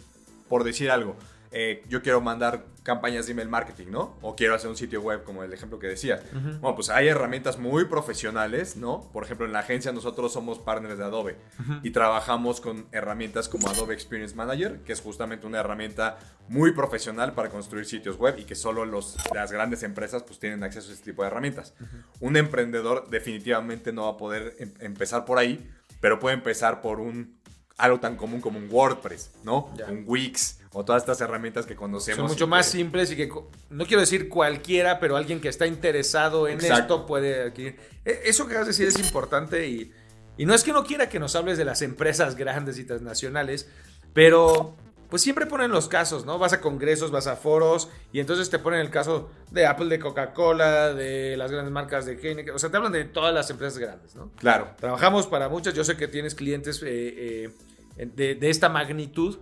por 0.47 0.63
decir 0.63 0.89
algo, 0.89 1.17
eh, 1.51 1.83
yo 1.87 2.01
quiero 2.01 2.21
mandar 2.21 2.65
campañas 2.83 3.25
de 3.25 3.33
email 3.33 3.49
marketing, 3.49 3.87
¿no? 3.89 4.17
O 4.21 4.35
quiero 4.35 4.55
hacer 4.55 4.69
un 4.69 4.77
sitio 4.77 5.01
web, 5.01 5.23
como 5.23 5.43
el 5.43 5.51
ejemplo 5.51 5.77
que 5.77 5.87
decía. 5.87 6.21
Bueno, 6.31 6.75
pues 6.75 6.89
hay 6.89 7.07
herramientas 7.07 7.57
muy 7.57 7.85
profesionales, 7.85 8.77
¿no? 8.77 9.09
Por 9.11 9.23
ejemplo, 9.23 9.45
en 9.45 9.51
la 9.51 9.59
agencia 9.59 9.91
nosotros 9.91 10.31
somos 10.31 10.59
partners 10.59 10.97
de 10.97 11.03
Adobe 11.03 11.37
y 11.83 11.91
trabajamos 11.91 12.61
con 12.61 12.87
herramientas 12.91 13.49
como 13.49 13.67
Adobe 13.69 13.93
Experience 13.93 14.35
Manager, 14.35 14.79
que 14.83 14.93
es 14.93 15.01
justamente 15.01 15.45
una 15.45 15.59
herramienta 15.59 16.17
muy 16.47 16.71
profesional 16.71 17.33
para 17.33 17.49
construir 17.49 17.85
sitios 17.85 18.17
web 18.17 18.35
y 18.37 18.45
que 18.45 18.55
solo 18.55 18.85
los, 18.85 19.17
las 19.33 19.51
grandes 19.51 19.83
empresas 19.83 20.23
pues 20.23 20.39
tienen 20.39 20.63
acceso 20.63 20.89
a 20.89 20.93
este 20.93 21.11
tipo 21.11 21.23
de 21.23 21.27
herramientas. 21.27 21.73
Un 22.19 22.37
emprendedor 22.37 23.09
definitivamente 23.09 23.91
no 23.91 24.03
va 24.03 24.11
a 24.11 24.17
poder 24.17 24.55
em, 24.59 24.73
empezar 24.79 25.25
por 25.25 25.39
ahí, 25.39 25.69
pero 25.99 26.19
puede 26.19 26.35
empezar 26.35 26.81
por 26.81 26.99
un 26.99 27.36
algo 27.77 27.99
tan 27.99 28.15
común 28.15 28.41
como 28.41 28.57
un 28.57 28.67
WordPress, 28.69 29.31
¿no? 29.43 29.71
Un 29.87 30.03
Wix 30.07 30.59
o 30.73 30.83
todas 30.83 31.03
estas 31.03 31.21
herramientas 31.21 31.65
que 31.65 31.75
conocemos. 31.75 32.17
Son 32.17 32.27
mucho 32.27 32.47
más 32.47 32.65
simples 32.65 33.11
y 33.11 33.15
que 33.15 33.29
no 33.69 33.85
quiero 33.85 34.01
decir 34.01 34.29
cualquiera, 34.29 34.99
pero 34.99 35.15
alguien 35.15 35.39
que 35.39 35.47
está 35.47 35.67
interesado 35.67 36.47
en 36.47 36.59
esto 36.59 37.05
puede 37.05 37.43
adquirir. 37.43 37.77
E, 38.03 38.21
eso 38.25 38.47
que 38.47 38.55
vas 38.55 38.63
a 38.63 38.67
decir 38.67 38.87
es 38.87 38.99
importante 38.99 39.67
y, 39.67 39.91
y 40.37 40.45
no 40.45 40.53
es 40.53 40.63
que 40.63 40.73
no 40.73 40.83
quiera 40.83 41.07
que 41.07 41.19
nos 41.19 41.35
hables 41.35 41.57
de 41.57 41.65
las 41.65 41.81
empresas 41.81 42.35
grandes 42.35 42.79
y 42.79 42.83
transnacionales, 42.83 43.67
pero 44.13 44.75
pues 45.09 45.21
siempre 45.21 45.45
ponen 45.45 45.71
los 45.71 45.87
casos, 45.87 46.25
¿no? 46.25 46.37
Vas 46.37 46.53
a 46.53 46.61
congresos, 46.61 47.11
vas 47.11 47.27
a 47.27 47.35
foros 47.35 47.89
y 48.11 48.19
entonces 48.19 48.49
te 48.49 48.59
ponen 48.59 48.81
el 48.81 48.89
caso 48.89 49.29
de 49.51 49.65
Apple, 49.65 49.87
de 49.87 49.99
Coca-Cola, 49.99 50.93
de 50.93 51.37
las 51.37 51.51
grandes 51.51 51.71
marcas 51.71 52.05
de 52.05 52.13
Heineken, 52.13 52.53
o 52.53 52.59
sea, 52.59 52.69
te 52.69 52.77
hablan 52.77 52.91
de 52.91 53.05
todas 53.05 53.33
las 53.33 53.49
empresas 53.49 53.79
grandes, 53.79 54.15
¿no? 54.15 54.31
Claro. 54.37 54.71
Trabajamos 54.77 55.27
para 55.27 55.47
muchas, 55.47 55.73
yo 55.73 55.83
sé 55.83 55.95
que 55.95 56.07
tienes 56.07 56.35
clientes 56.35 56.81
eh, 56.83 57.49
eh, 57.97 58.05
de, 58.05 58.49
esta 58.49 58.69
magnitud. 58.69 59.37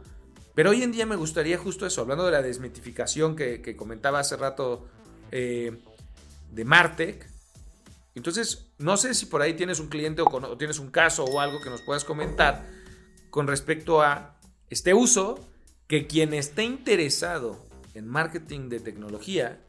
Pero 0.53 0.69
hoy 0.69 0.83
en 0.83 0.93
día 0.93 1.05
me 1.05 1.17
gustaría 1.17 1.57
justo 1.57 1.85
eso, 1.85 1.99
hablando 1.99 2.25
de 2.25 2.31
la 2.31 2.41
desmitificación 2.41 3.35
que, 3.35 3.75
comentaba 3.75 4.19
hace 4.19 4.37
rato 4.37 4.87
eh, 5.31 5.81
de 6.51 6.63
Martec. 6.63 7.27
Entonces, 8.13 8.67
no 8.77 8.95
sé 8.95 9.13
si 9.13 9.25
por 9.25 9.41
ahí 9.41 9.55
tienes 9.55 9.81
un 9.81 9.87
cliente 9.87 10.21
o, 10.21 10.57
tienes 10.57 10.79
un 10.79 10.91
caso 10.91 11.25
o 11.25 11.41
algo 11.41 11.59
que 11.59 11.69
nos 11.69 11.81
puedas 11.81 12.05
comentar 12.05 12.65
con 13.29 13.47
respecto 13.47 14.01
a 14.01 14.37
este 14.69 14.93
uso 14.93 15.45
que 15.87 16.07
quien 16.07 16.33
esté 16.33 16.63
interesado 16.63 17.63
en 17.93 18.07
marketing 18.07 18.69
de 18.69 18.79
tecnología 18.79 19.59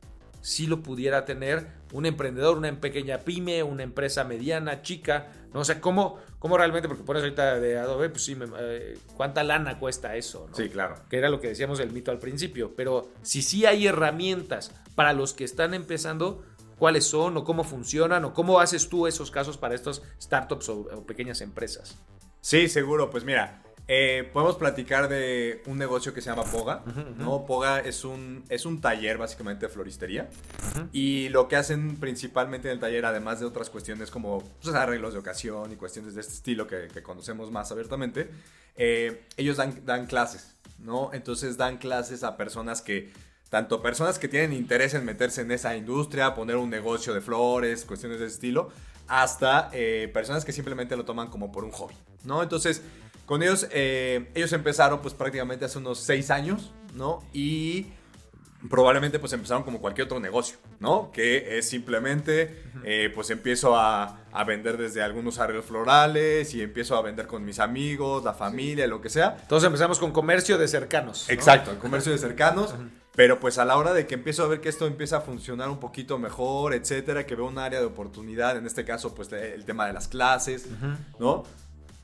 si 0.46 0.68
lo 0.68 0.80
pudiera 0.80 1.24
tener 1.24 1.66
un 1.92 2.06
emprendedor, 2.06 2.56
una 2.56 2.72
pequeña 2.80 3.18
pyme, 3.18 3.64
una 3.64 3.82
empresa 3.82 4.22
mediana, 4.22 4.80
chica, 4.80 5.32
¿no? 5.52 5.58
O 5.58 5.64
sea, 5.64 5.80
¿cómo, 5.80 6.20
cómo 6.38 6.56
realmente, 6.56 6.86
porque 6.86 7.02
pones 7.02 7.24
ahorita 7.24 7.58
de 7.58 7.78
Adobe, 7.78 8.10
pues 8.10 8.24
sí, 8.24 8.36
eh, 8.60 8.96
¿cuánta 9.16 9.42
lana 9.42 9.80
cuesta 9.80 10.14
eso? 10.14 10.48
Sí, 10.52 10.68
claro. 10.68 11.02
Que 11.10 11.18
era 11.18 11.30
lo 11.30 11.40
que 11.40 11.48
decíamos 11.48 11.78
del 11.78 11.90
mito 11.90 12.12
al 12.12 12.20
principio, 12.20 12.74
pero 12.76 13.10
si 13.22 13.42
sí 13.42 13.66
hay 13.66 13.88
herramientas 13.88 14.70
para 14.94 15.12
los 15.12 15.34
que 15.34 15.42
están 15.42 15.74
empezando, 15.74 16.44
¿cuáles 16.78 17.06
son 17.06 17.36
o 17.36 17.42
cómo 17.42 17.64
funcionan 17.64 18.24
o 18.24 18.32
cómo 18.32 18.60
haces 18.60 18.88
tú 18.88 19.08
esos 19.08 19.32
casos 19.32 19.58
para 19.58 19.74
estos 19.74 20.04
startups 20.22 20.68
o 20.68 21.04
pequeñas 21.06 21.40
empresas? 21.40 21.98
Sí, 22.40 22.68
seguro, 22.68 23.10
pues 23.10 23.24
mira, 23.24 23.64
eh, 23.88 24.28
podemos 24.32 24.56
platicar 24.56 25.08
de 25.08 25.62
un 25.66 25.78
negocio 25.78 26.12
que 26.12 26.20
se 26.20 26.30
llama 26.30 26.44
Poga. 26.44 26.82
¿no? 27.16 27.46
Poga 27.46 27.80
es 27.80 28.04
un, 28.04 28.44
es 28.48 28.66
un 28.66 28.80
taller 28.80 29.18
básicamente 29.18 29.66
de 29.66 29.72
floristería. 29.72 30.28
Y 30.92 31.28
lo 31.28 31.48
que 31.48 31.56
hacen 31.56 31.96
principalmente 31.96 32.68
en 32.68 32.74
el 32.74 32.80
taller, 32.80 33.04
además 33.04 33.40
de 33.40 33.46
otras 33.46 33.70
cuestiones 33.70 34.10
como 34.10 34.42
pues, 34.62 34.74
arreglos 34.74 35.12
de 35.12 35.20
ocasión 35.20 35.72
y 35.72 35.76
cuestiones 35.76 36.14
de 36.14 36.20
este 36.20 36.34
estilo 36.34 36.66
que, 36.66 36.88
conocemos 37.02 37.50
más 37.50 37.70
abiertamente, 37.70 38.30
eh, 38.76 39.24
ellos 39.36 39.56
dan, 39.56 39.84
dan 39.84 40.06
clases. 40.06 40.56
¿no? 40.78 41.10
Entonces 41.12 41.56
dan 41.56 41.78
clases 41.78 42.24
a 42.24 42.36
personas 42.36 42.82
que 42.82 43.12
tanto 43.50 43.80
personas 43.80 44.18
que 44.18 44.28
tienen 44.28 44.52
interés 44.52 44.94
en 44.94 45.04
meterse 45.04 45.42
en 45.42 45.52
esa 45.52 45.76
industria, 45.76 46.34
poner 46.34 46.56
un 46.56 46.68
negocio 46.68 47.14
de 47.14 47.20
flores, 47.20 47.84
cuestiones 47.84 48.18
de 48.18 48.26
ese 48.26 48.34
estilo, 48.34 48.70
hasta 49.08 49.70
eh, 49.72 50.10
personas 50.12 50.44
que 50.44 50.52
simplemente 50.52 50.96
lo 50.96 51.04
toman 51.04 51.28
como 51.28 51.52
por 51.52 51.64
un 51.64 51.70
hobby, 51.70 51.94
¿no? 52.24 52.42
Entonces, 52.42 52.82
con 53.26 53.42
ellos, 53.42 53.66
eh, 53.72 54.30
ellos 54.34 54.52
empezaron 54.52 55.00
pues 55.02 55.12
prácticamente 55.12 55.64
hace 55.64 55.78
unos 55.78 55.98
seis 56.00 56.30
años, 56.30 56.72
¿no? 56.94 57.20
Y 57.32 57.88
probablemente 58.68 59.18
pues 59.18 59.32
empezaron 59.32 59.62
como 59.62 59.80
cualquier 59.80 60.06
otro 60.06 60.20
negocio, 60.20 60.58
¿no? 60.80 61.10
Que 61.12 61.58
es 61.58 61.68
simplemente, 61.68 62.62
eh, 62.84 63.10
pues 63.14 63.30
empiezo 63.30 63.76
a, 63.76 64.22
vender 64.46 64.76
desde 64.76 65.02
algunos 65.02 65.38
arreglos 65.38 65.64
florales 65.64 66.54
y 66.54 66.60
empiezo 66.60 66.94
a 66.94 67.00
vender 67.00 67.26
con 67.26 67.42
mis 67.42 67.58
amigos, 67.58 68.22
la 68.22 68.34
familia, 68.34 68.86
lo 68.86 69.00
que 69.00 69.08
sea. 69.08 69.34
Todos 69.48 69.64
empezamos 69.64 69.98
con 69.98 70.12
comercio 70.12 70.58
de 70.58 70.68
cercanos. 70.68 71.28
Exacto, 71.30 71.78
comercio 71.78 72.12
de 72.12 72.18
cercanos. 72.18 72.74
Pero 73.14 73.40
pues 73.40 73.56
a 73.56 73.64
la 73.64 73.78
hora 73.78 73.94
de 73.94 74.06
que 74.06 74.14
empiezo 74.14 74.44
a 74.44 74.46
ver 74.46 74.60
que 74.60 74.68
esto 74.68 74.86
empieza 74.86 75.16
a 75.16 75.20
funcionar 75.22 75.70
un 75.70 75.80
poquito 75.80 76.18
mejor, 76.18 76.74
etcétera, 76.74 77.24
que 77.24 77.34
veo 77.34 77.46
un 77.46 77.58
área 77.58 77.80
de 77.80 77.86
oportunidad, 77.86 78.58
en 78.58 78.66
este 78.66 78.84
caso 78.84 79.14
pues 79.14 79.32
el 79.32 79.64
tema 79.64 79.86
de 79.86 79.94
las 79.94 80.06
clases, 80.06 80.68
¿no? 81.18 81.44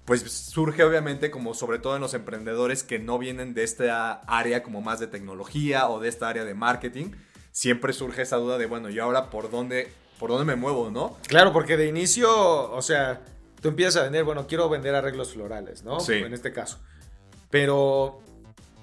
Pues 0.05 0.23
surge 0.23 0.83
obviamente 0.83 1.31
como 1.31 1.55
sobre 1.55 1.79
todo 1.79 1.95
en 1.95 2.03
los 2.03 2.15
emprendedores 2.15 2.83
que 2.83 2.99
no 2.99 3.19
vienen 3.19 3.55
de 3.55 3.63
esta 3.63 4.13
área 4.27 4.63
como 4.63 4.81
más 4.81 4.99
de 4.99 5.07
tecnología 5.07 5.89
o 5.89 6.01
de 6.01 6.09
esta 6.09 6.29
área 6.29 6.45
de 6.45 6.55
marketing, 6.55 7.13
siempre 7.53 7.93
surge 7.93 8.23
esa 8.23 8.37
duda 8.37 8.59
de, 8.59 8.67
bueno, 8.67 8.91
¿y 8.91 8.99
ahora 8.99 9.31
por 9.31 9.51
dónde, 9.51 9.93
por 10.19 10.31
dónde 10.31 10.45
me 10.45 10.57
muevo, 10.57 10.91
no? 10.91 11.17
Claro, 11.29 11.53
porque 11.53 11.77
de 11.77 11.87
inicio, 11.87 12.29
o 12.73 12.83
sea, 12.83 13.21
tú 13.61 13.69
empiezas 13.69 13.97
a 13.97 14.03
vender, 14.05 14.25
bueno, 14.25 14.47
quiero 14.47 14.69
vender 14.69 14.95
arreglos 14.95 15.33
florales, 15.33 15.85
¿no? 15.85 16.01
Sí. 16.01 16.15
En 16.15 16.35
este 16.35 16.53
caso. 16.53 16.79
Pero 17.51 18.21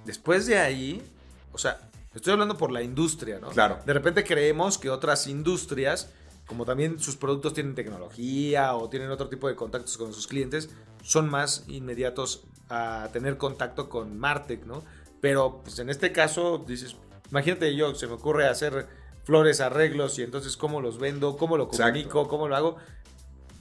después 0.05 0.45
de 0.45 0.57
ahí, 0.57 1.03
o 1.51 1.57
sea, 1.57 1.79
estoy 2.15 2.33
hablando 2.33 2.57
por 2.57 2.71
la 2.71 2.81
industria, 2.81 3.39
¿no? 3.39 3.49
Claro. 3.49 3.79
De 3.85 3.93
repente 3.93 4.23
creemos 4.23 4.77
que 4.77 4.89
otras 4.89 5.27
industrias 5.27 6.09
como 6.49 6.65
también 6.65 6.97
sus 6.97 7.15
productos 7.15 7.53
tienen 7.53 7.75
tecnología 7.75 8.75
o 8.75 8.89
tienen 8.89 9.11
otro 9.11 9.29
tipo 9.29 9.47
de 9.47 9.55
contactos 9.55 9.97
con 9.97 10.13
sus 10.13 10.25
clientes, 10.25 10.71
son 11.03 11.29
más 11.29 11.63
inmediatos 11.67 12.47
a 12.69 13.09
tener 13.13 13.37
contacto 13.37 13.87
con 13.87 14.17
Martec, 14.17 14.65
¿no? 14.65 14.83
Pero 15.21 15.61
pues 15.63 15.77
en 15.77 15.91
este 15.91 16.11
caso, 16.11 16.65
dices, 16.67 16.95
imagínate 17.29 17.75
yo, 17.75 17.93
se 17.93 18.07
me 18.07 18.13
ocurre 18.13 18.47
hacer 18.47 18.87
flores, 19.25 19.61
arreglos 19.61 20.17
y 20.17 20.23
entonces 20.23 20.57
cómo 20.57 20.81
los 20.81 20.97
vendo, 20.97 21.37
cómo 21.37 21.55
lo 21.55 21.67
comunico, 21.67 22.27
cómo 22.27 22.47
lo 22.47 22.55
hago. 22.55 22.77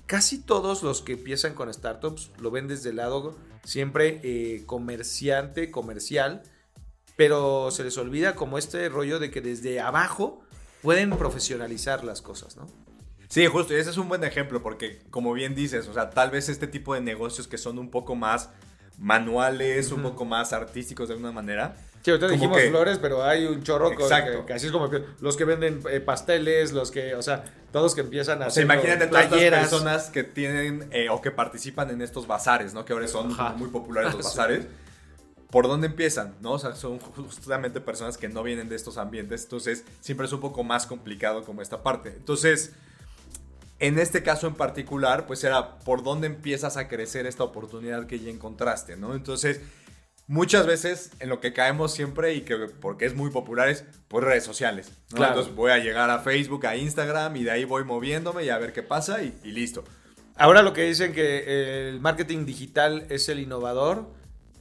Casi 0.07 0.41
todos 0.41 0.83
los 0.83 1.03
que 1.03 1.13
empiezan 1.13 1.53
con 1.53 1.73
startups 1.73 2.31
lo 2.39 2.51
ven 2.51 2.69
desde 2.69 2.89
el 2.89 2.97
lado 2.97 3.37
siempre 3.65 4.23
eh, 4.25 4.63
comerciante, 4.65 5.71
comercial, 5.71 6.43
pero 7.17 7.71
se 7.71 7.85
les 7.85 7.99
olvida 7.99 8.35
como 8.35 8.57
este 8.57 8.89
rollo 8.89 9.19
de 9.19 9.31
que 9.31 9.43
desde 9.43 9.79
abajo 9.79 10.41
pueden 10.83 11.11
profesionalizar 11.11 12.05
las 12.05 12.23
cosas, 12.23 12.57
¿no? 12.57 12.67
Sí, 13.29 13.47
justo, 13.47 13.75
y 13.75 13.77
ese 13.77 13.91
es 13.91 13.99
un 13.99 14.09
buen 14.09 14.25
ejemplo, 14.25 14.63
porque 14.63 15.01
como 15.11 15.33
bien 15.35 15.55
dices, 15.55 15.87
o 15.89 15.93
sea, 15.93 16.11
tal 16.11 16.31
vez 16.31 16.49
este 16.49 16.67
tipo 16.67 16.95
de 16.95 17.03
negocios 17.03 17.47
que 17.47 17.59
son 17.59 17.79
un 17.79 17.91
poco 17.91 18.15
más 18.15 18.51
manuales, 18.99 19.93
un 19.93 20.03
poco 20.03 20.25
más 20.25 20.53
artísticos 20.53 21.09
de 21.09 21.15
alguna 21.15 21.33
manera. 21.33 21.77
Sí, 22.03 22.11
ahorita 22.11 22.29
dijimos 22.29 22.61
flores, 22.63 22.99
pero 22.99 23.23
hay 23.23 23.45
un 23.45 23.63
chorro 23.63 23.93
Exacto. 23.93 24.47
Que, 24.47 24.55
así 24.55 24.67
es 24.67 24.73
como 24.73 24.91
los 25.21 25.37
que 25.37 25.45
venden 25.45 25.81
eh, 25.91 26.01
pasteles, 26.01 26.73
los 26.73 26.91
que, 26.91 27.15
o 27.15 27.23
sea, 27.23 27.45
todos 27.71 27.95
que 27.95 28.01
empiezan 28.01 28.43
a 28.43 28.47
hacer. 28.47 28.65
imagínate 28.65 29.09
todas 29.09 29.31
las 29.31 29.69
personas 29.69 30.11
que 30.11 30.25
tienen 30.25 30.89
eh, 30.91 31.09
o 31.11 31.21
que 31.21 31.31
participan 31.31 31.91
en 31.91 32.01
estos 32.01 32.27
bazares, 32.27 32.73
¿no? 32.73 32.85
Que 32.85 32.93
ahora 32.93 33.09
son 33.09 33.37
muy 33.57 33.69
populares 33.69 34.15
los 34.15 34.25
bazares. 34.37 34.67
¿Por 35.51 35.67
dónde 35.67 35.87
empiezan? 35.87 36.35
¿no? 36.41 36.53
O 36.53 36.59
sea, 36.59 36.75
son 36.75 36.99
justamente 36.99 37.81
personas 37.81 38.17
que 38.19 38.29
no 38.29 38.43
vienen 38.43 38.69
de 38.69 38.77
estos 38.77 38.99
ambientes, 38.99 39.45
entonces 39.45 39.85
siempre 40.01 40.27
es 40.27 40.33
un 40.33 40.41
poco 40.41 40.65
más 40.65 40.87
complicado 40.87 41.45
como 41.45 41.63
esta 41.63 41.83
parte. 41.83 42.11
Entonces, 42.11 42.73
en 43.79 43.99
este 43.99 44.23
caso 44.23 44.47
en 44.47 44.55
particular, 44.55 45.27
pues 45.27 45.45
era 45.45 45.79
por 45.79 46.03
dónde 46.03 46.27
empiezas 46.27 46.77
a 46.77 46.89
crecer 46.89 47.27
esta 47.27 47.45
oportunidad 47.45 48.07
que 48.07 48.19
ya 48.19 48.31
encontraste, 48.31 48.97
¿no? 48.97 49.15
Entonces, 49.15 49.61
muchas 50.27 50.67
veces 50.67 51.11
en 51.21 51.29
lo 51.29 51.41
que 51.41 51.53
caemos 51.53 51.93
siempre 51.93 52.35
y 52.35 52.43
que 52.43 52.57
porque 52.81 53.07
es 53.07 53.15
muy 53.15 53.31
popular 53.31 53.69
es 53.69 53.85
por 54.09 54.25
redes 54.25 54.45
sociales. 54.45 54.93
¿no? 55.17 55.27
Entonces 55.27 55.55
voy 55.55 55.73
a 55.73 55.79
llegar 55.79 56.11
a 56.11 56.21
Facebook, 56.21 56.67
a 56.67 56.77
Instagram 56.77 57.35
y 57.37 57.45
de 57.45 57.51
ahí 57.51 57.65
voy 57.65 57.85
moviéndome 57.85 58.45
y 58.45 58.51
a 58.51 58.59
ver 58.59 58.73
qué 58.73 58.83
pasa 58.83 59.23
y, 59.23 59.37
y 59.43 59.51
listo. 59.53 59.85
Ahora 60.37 60.63
lo 60.63 60.73
que 60.73 60.83
dicen 60.83 61.13
que 61.13 61.89
el 61.89 62.01
marketing 62.01 62.45
digital 62.45 63.07
es 63.09 63.29
el 63.29 63.41
innovador, 63.41 64.07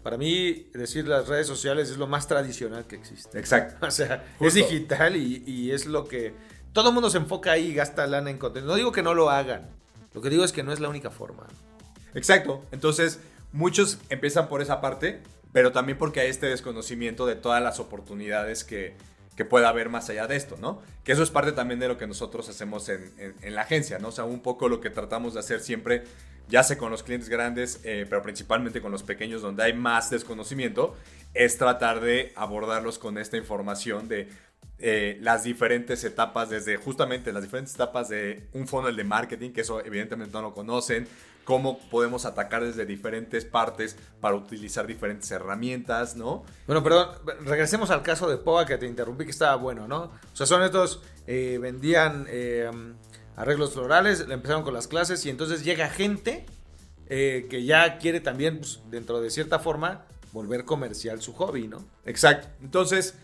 para 0.08 0.18
mí, 0.18 0.70
decir 0.74 1.06
las 1.06 1.28
redes 1.28 1.48
sociales 1.48 1.90
es 1.90 1.98
lo 1.98 2.08
más 2.08 2.30
tradicional 2.30 2.88
que 2.88 2.96
existe. 2.96 3.38
Exacto. 3.38 3.76
O 3.86 3.92
sea, 3.92 4.24
es 4.40 4.54
digital 4.54 5.18
y, 5.18 5.70
es 5.74 5.86
lo 5.86 6.08
que... 6.08 6.34
Todo 6.72 6.88
el 6.88 6.94
mundo 6.94 7.10
se 7.10 7.18
enfoca 7.18 7.52
ahí 7.52 7.72
y 7.72 7.74
gasta 7.74 8.08
lana 8.08 8.30
en 8.30 8.38
contenido. 8.38 8.72
No 8.72 8.78
digo 8.78 8.94
que 8.94 9.04
no 9.04 9.14
lo 9.14 9.30
hagan. 9.30 9.70
Lo 10.14 10.22
que 10.22 10.30
digo 10.30 10.46
es 10.46 10.54
que 10.54 10.64
no 10.64 10.72
es 10.72 10.80
la 10.80 10.88
única 10.88 11.12
forma. 11.12 11.46
Exacto. 12.14 12.64
Entonces, 12.72 13.20
muchos 13.52 13.98
empiezan 14.08 14.48
por 14.48 14.62
esa 14.62 14.80
parte, 14.80 15.20
pero 15.52 15.74
también 15.74 15.98
porque 15.98 16.22
hay 16.22 16.30
este 16.30 16.46
desconocimiento 16.46 17.26
de 17.26 17.36
todas 17.36 17.62
las 17.62 17.82
oportunidades 17.82 18.64
que, 18.64 18.96
que 19.36 19.44
pueda 19.44 19.68
haber 19.68 19.90
más 19.90 20.10
allá 20.10 20.26
de 20.26 20.38
esto, 20.38 20.56
¿no? 20.62 20.82
Que 21.04 21.12
eso 21.12 21.22
es 21.22 21.32
parte 21.32 21.52
también 21.52 21.82
de 21.82 21.90
lo 21.90 21.98
que 21.98 22.08
nosotros 22.08 22.48
hacemos 22.48 22.88
en, 22.88 23.12
en, 23.42 23.56
la 23.56 23.64
agencia, 23.64 24.00
¿no? 24.00 24.08
O 24.08 24.14
sea, 24.14 24.24
un 24.24 24.40
poco 24.40 24.70
lo 24.70 24.80
que 24.80 24.90
tratamos 24.90 25.34
de 25.34 25.42
hacer 25.42 25.60
siempre, 25.60 26.06
ya 26.50 26.64
sea 26.64 26.78
con 26.78 26.92
los 26.92 27.04
clientes 27.04 27.30
grandes, 27.30 27.80
eh, 27.84 28.06
pero 28.10 28.22
principalmente 28.22 28.82
con 28.82 28.92
los 28.92 29.04
pequeños, 29.04 29.42
donde 29.42 29.64
hay 29.64 29.74
más 29.74 30.10
desconocimiento, 30.10 30.96
es 31.34 31.58
tratar 31.58 32.00
de 32.00 32.32
abordarlos 32.36 32.98
con 33.00 33.18
esta 33.18 33.38
información 33.38 34.08
de 34.08 34.30
eh, 34.80 35.18
las 35.22 35.44
diferentes 35.44 36.04
etapas, 36.04 36.50
desde 36.50 36.78
justamente 36.78 37.34
las 37.34 37.44
diferentes 37.44 37.74
etapas 37.74 38.10
de 38.10 38.48
un 38.54 38.68
funnel 38.68 38.96
de 38.96 39.04
marketing, 39.04 39.52
que 39.52 39.62
eso 39.62 39.84
evidentemente 39.84 40.32
no 40.34 40.42
lo 40.42 40.54
conocen, 40.54 41.08
cómo 41.44 41.80
podemos 41.90 42.26
atacar 42.26 42.64
desde 42.64 42.86
diferentes 42.86 43.46
partes 43.46 43.98
para 44.20 44.36
utilizar 44.36 44.86
diferentes 44.86 45.32
herramientas, 45.32 46.16
¿no? 46.16 46.44
Bueno, 46.68 46.84
perdón, 46.84 47.10
regresemos 47.46 47.90
al 47.90 48.04
caso 48.04 48.30
de 48.30 48.38
Poa 48.38 48.66
que 48.66 48.78
te 48.78 48.86
interrumpí, 48.86 49.24
que 49.24 49.32
estaba 49.32 49.56
bueno, 49.56 49.88
¿no? 49.88 50.04
O 50.04 50.36
sea, 50.36 50.46
son 50.46 50.62
estos, 50.62 51.02
eh, 51.26 51.58
vendían 51.60 52.28
arreglos 53.38 53.74
florales, 53.74 54.26
empezaron 54.28 54.64
con 54.64 54.74
las 54.74 54.88
clases 54.88 55.26
y 55.26 55.30
entonces 55.30 55.64
llega 55.64 55.90
gente 55.90 56.46
que 57.08 57.64
ya 57.66 58.00
quiere 58.00 58.20
también, 58.20 58.58
pues, 58.58 58.82
dentro 58.90 59.22
de 59.22 59.30
cierta 59.30 59.60
forma, 59.60 60.06
volver 60.34 60.66
comercial 60.66 61.22
su 61.22 61.34
hobby, 61.34 61.70
¿no? 61.70 61.86
Exacto. 62.06 62.50
Entonces, 62.62 63.16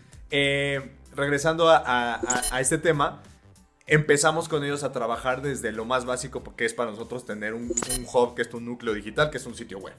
regresando 1.14 1.68
a, 1.68 2.20
este 2.60 2.78
tema, 2.78 3.22
empezamos 3.86 4.48
con 4.48 4.64
ellos 4.64 4.84
a 4.84 4.92
trabajar 4.92 5.42
desde 5.42 5.72
lo 5.72 5.84
más 5.84 6.06
básico, 6.06 6.42
porque 6.42 6.64
es 6.64 6.72
para 6.72 6.92
nosotros 6.92 7.26
tener 7.26 7.52
un, 7.52 7.70
hub 8.12 8.34
que 8.34 8.42
es 8.42 8.54
un 8.54 8.64
núcleo 8.64 8.94
digital, 8.94 9.30
que 9.30 9.36
es 9.36 9.46
un 9.46 9.54
sitio 9.54 9.78
web. 9.78 9.94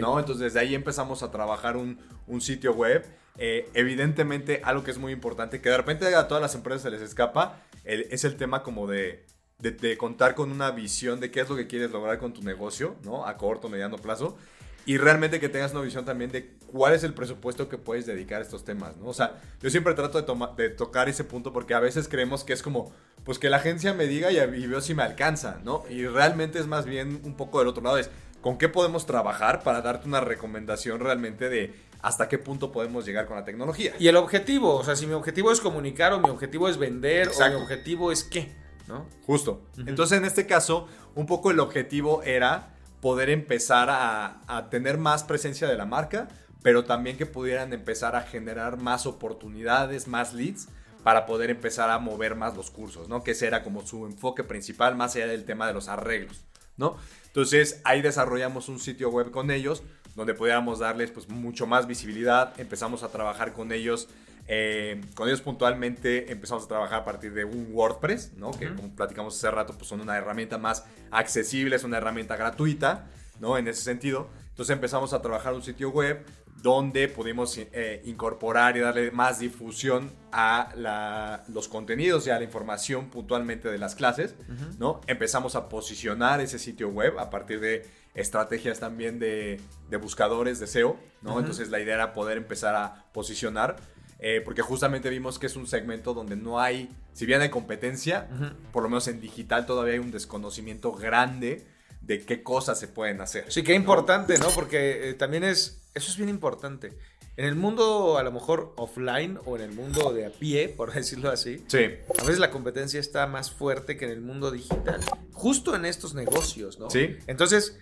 ¿no? 0.00 0.18
Entonces, 0.18 0.52
desde 0.52 0.60
ahí 0.60 0.74
empezamos 0.74 1.22
a 1.22 1.30
trabajar 1.30 1.76
un, 1.76 1.98
sitio 2.40 2.72
web. 2.72 3.06
Eh, 3.38 3.70
evidentemente, 3.72 4.60
algo 4.62 4.84
que 4.84 4.90
es 4.90 4.98
muy 4.98 5.12
importante, 5.12 5.62
que 5.62 5.70
de 5.70 5.76
repente 5.76 6.14
a 6.14 6.28
todas 6.28 6.42
las 6.42 6.54
empresas 6.54 6.82
se 6.82 6.90
les 6.90 7.00
escapa, 7.00 7.62
es 7.84 8.24
el 8.24 8.36
tema 8.36 8.62
como 8.62 8.86
de, 8.86 9.24
de, 9.70 9.96
contar 9.96 10.34
con 10.34 10.50
una 10.50 10.72
visión 10.72 11.20
de 11.20 11.30
qué 11.30 11.40
es 11.40 11.48
lo 11.48 11.56
que 11.56 11.66
quieres 11.66 11.92
lograr 11.92 12.18
con 12.18 12.32
tu 12.32 12.42
negocio, 12.42 12.96
¿no? 13.04 13.26
A 13.26 13.36
corto, 13.36 13.68
mediano 13.68 13.96
plazo 13.96 14.36
y 14.84 14.98
realmente 14.98 15.38
que 15.38 15.48
tengas 15.48 15.72
una 15.72 15.82
visión 15.82 16.04
también 16.04 16.32
de 16.32 16.54
cuál 16.66 16.94
es 16.94 17.04
el 17.04 17.14
presupuesto 17.14 17.68
que 17.68 17.78
puedes 17.78 18.04
dedicar 18.04 18.40
a 18.40 18.42
estos 18.42 18.64
temas, 18.64 18.96
¿no? 18.96 19.06
O 19.06 19.14
sea, 19.14 19.40
yo 19.62 19.70
siempre 19.70 19.94
trato 19.94 20.20
de, 20.20 20.46
de 20.56 20.70
tocar 20.70 21.08
ese 21.08 21.22
punto 21.22 21.52
porque 21.52 21.74
a 21.74 21.80
veces 21.80 22.08
creemos 22.08 22.42
que 22.42 22.52
es 22.52 22.62
como, 22.62 22.92
pues 23.24 23.38
que 23.38 23.48
la 23.48 23.58
agencia 23.58 23.94
me 23.94 24.06
diga 24.08 24.32
y, 24.32 24.38
y, 24.38 24.66
veo 24.66 24.80
si 24.80 24.94
me 24.94 25.04
alcanza, 25.04 25.60
¿no? 25.62 25.84
Y 25.88 26.06
realmente 26.06 26.58
es 26.58 26.66
más 26.66 26.84
bien 26.84 27.20
un 27.22 27.36
poco 27.36 27.60
del 27.60 27.68
otro 27.68 27.84
lado, 27.84 27.98
es 27.98 28.10
con 28.40 28.58
qué 28.58 28.68
podemos 28.68 29.06
trabajar 29.06 29.62
para 29.62 29.82
darte 29.82 30.08
una 30.08 30.20
recomendación 30.20 30.98
realmente 30.98 31.48
de 31.48 31.72
hasta 32.00 32.28
qué 32.28 32.38
punto 32.38 32.72
podemos 32.72 33.06
llegar 33.06 33.26
con 33.26 33.36
la 33.36 33.44
tecnología. 33.44 33.94
Y 34.00 34.08
el 34.08 34.16
objetivo, 34.16 34.74
o 34.74 34.82
sea, 34.82 34.96
si 34.96 35.06
mi 35.06 35.12
objetivo 35.12 35.52
es 35.52 35.60
comunicar 35.60 36.12
o 36.12 36.18
mi 36.18 36.28
objetivo 36.28 36.68
es 36.68 36.76
vender 36.76 37.28
o 37.28 37.48
mi 37.48 37.54
objetivo 37.54 38.10
es 38.10 38.24
qué, 38.24 38.52
¿no? 38.88 39.06
Justo. 39.26 39.62
Entonces, 39.86 40.18
en 40.18 40.24
este 40.24 40.46
caso, 40.46 40.88
un 41.14 41.26
poco 41.26 41.50
el 41.50 41.60
objetivo 41.60 42.22
era 42.22 42.72
poder 43.00 43.30
empezar 43.30 43.88
a, 43.90 44.68
tener 44.70 44.96
más 44.96 45.24
presencia 45.24 45.66
de 45.68 45.76
la 45.76 45.86
marca, 45.86 46.28
pero 46.62 46.84
también 46.84 47.16
que 47.16 47.26
pudieran 47.26 47.72
empezar 47.72 48.14
a 48.14 48.22
generar 48.22 48.76
más 48.76 49.06
oportunidades, 49.06 50.06
más 50.06 50.32
leads 50.34 50.68
para 51.02 51.26
poder 51.26 51.50
empezar 51.50 51.90
a 51.90 51.98
mover 51.98 52.36
más 52.36 52.56
los 52.56 52.70
cursos, 52.70 53.08
¿no? 53.08 53.24
Que 53.24 53.32
ese 53.32 53.48
era 53.48 53.64
como 53.64 53.84
su 53.84 54.06
enfoque 54.06 54.44
principal, 54.44 54.94
más 54.94 55.16
allá 55.16 55.26
del 55.26 55.44
tema 55.44 55.66
de 55.66 55.72
los 55.72 55.88
arreglos, 55.88 56.44
¿no? 56.76 56.96
Entonces 57.26 57.80
ahí 57.82 58.02
desarrollamos 58.02 58.68
un 58.68 58.78
sitio 58.78 59.10
web 59.10 59.32
con 59.32 59.50
ellos, 59.50 59.82
donde 60.14 60.34
pudiéramos 60.34 60.78
darles 60.78 61.10
pues 61.10 61.28
mucho 61.28 61.66
más 61.66 61.88
visibilidad, 61.88 62.58
empezamos 62.60 63.02
a 63.02 63.08
trabajar 63.08 63.52
con 63.52 63.72
ellos 63.72 64.08
eh, 64.48 65.00
con 65.14 65.28
ellos 65.28 65.40
puntualmente 65.40 66.32
empezamos 66.32 66.64
a 66.64 66.68
trabajar 66.68 67.00
a 67.00 67.04
partir 67.04 67.32
de 67.32 67.44
un 67.44 67.68
WordPress, 67.72 68.34
¿no? 68.36 68.50
Que 68.50 68.74
como 68.74 68.94
platicamos 68.94 69.36
hace 69.36 69.50
rato, 69.50 69.74
pues 69.74 69.86
son 69.88 70.00
una 70.00 70.16
herramienta 70.16 70.58
más 70.58 70.84
accesible, 71.10 71.76
es 71.76 71.84
una 71.84 71.98
herramienta 71.98 72.36
gratuita, 72.36 73.06
¿no? 73.40 73.56
En 73.56 73.68
ese 73.68 73.82
sentido. 73.82 74.28
Entonces 74.50 74.74
empezamos 74.74 75.12
a 75.12 75.22
trabajar 75.22 75.54
un 75.54 75.62
sitio 75.62 75.90
web 75.90 76.24
donde 76.62 77.08
pudimos 77.08 77.58
eh, 77.58 78.02
incorporar 78.04 78.76
y 78.76 78.80
darle 78.80 79.10
más 79.10 79.40
difusión 79.40 80.12
a 80.30 81.42
los 81.48 81.68
contenidos 81.68 82.26
y 82.26 82.30
a 82.30 82.38
la 82.38 82.44
información 82.44 83.10
puntualmente 83.10 83.68
de 83.68 83.78
las 83.78 83.94
clases, 83.94 84.36
¿no? 84.78 85.00
Empezamos 85.06 85.56
a 85.56 85.68
posicionar 85.68 86.40
ese 86.40 86.58
sitio 86.58 86.88
web 86.88 87.18
a 87.18 87.30
partir 87.30 87.58
de 87.60 87.84
estrategias 88.14 88.78
también 88.78 89.18
de, 89.18 89.60
buscadores 90.00 90.60
de 90.60 90.66
SEO, 90.66 90.96
¿no? 91.22 91.38
Entonces 91.38 91.68
la 91.68 91.80
idea 91.80 91.94
era 91.94 92.12
poder 92.12 92.38
empezar 92.38 92.76
a 92.76 93.06
posicionar 93.12 93.76
eh, 94.24 94.40
porque 94.40 94.62
justamente 94.62 95.10
vimos 95.10 95.40
que 95.40 95.46
es 95.46 95.56
un 95.56 95.66
segmento 95.66 96.14
donde 96.14 96.36
no 96.36 96.60
hay, 96.60 96.88
si 97.12 97.26
bien 97.26 97.40
hay 97.40 97.50
competencia, 97.50 98.28
por 98.72 98.84
lo 98.84 98.88
menos 98.88 99.08
en 99.08 99.20
digital 99.20 99.66
todavía 99.66 99.94
hay 99.94 99.98
un 99.98 100.12
desconocimiento 100.12 100.92
grande 100.92 101.66
de 102.02 102.24
qué 102.24 102.44
cosas 102.44 102.78
se 102.78 102.86
pueden 102.86 103.20
hacer. 103.20 103.50
Sí, 103.50 103.64
qué 103.64 103.74
importante, 103.74 104.38
¿no? 104.38 104.48
Porque 104.50 105.10
eh, 105.10 105.14
también 105.14 105.42
es, 105.42 105.82
eso 105.92 106.08
es 106.08 106.16
bien 106.16 106.28
importante. 106.28 106.92
En 107.36 107.46
el 107.46 107.56
mundo 107.56 108.16
a 108.16 108.22
lo 108.22 108.30
mejor 108.30 108.74
offline 108.76 109.40
o 109.44 109.56
en 109.56 109.62
el 109.62 109.72
mundo 109.72 110.12
de 110.12 110.26
a 110.26 110.30
pie, 110.30 110.68
por 110.68 110.92
decirlo 110.94 111.28
así, 111.28 111.64
sí. 111.66 111.78
a 112.16 112.22
veces 112.22 112.38
la 112.38 112.52
competencia 112.52 113.00
está 113.00 113.26
más 113.26 113.50
fuerte 113.50 113.96
que 113.96 114.04
en 114.04 114.12
el 114.12 114.20
mundo 114.20 114.52
digital. 114.52 115.00
Justo 115.32 115.74
en 115.74 115.84
estos 115.84 116.14
negocios, 116.14 116.78
¿no? 116.78 116.88
Sí. 116.90 117.16
Entonces, 117.26 117.76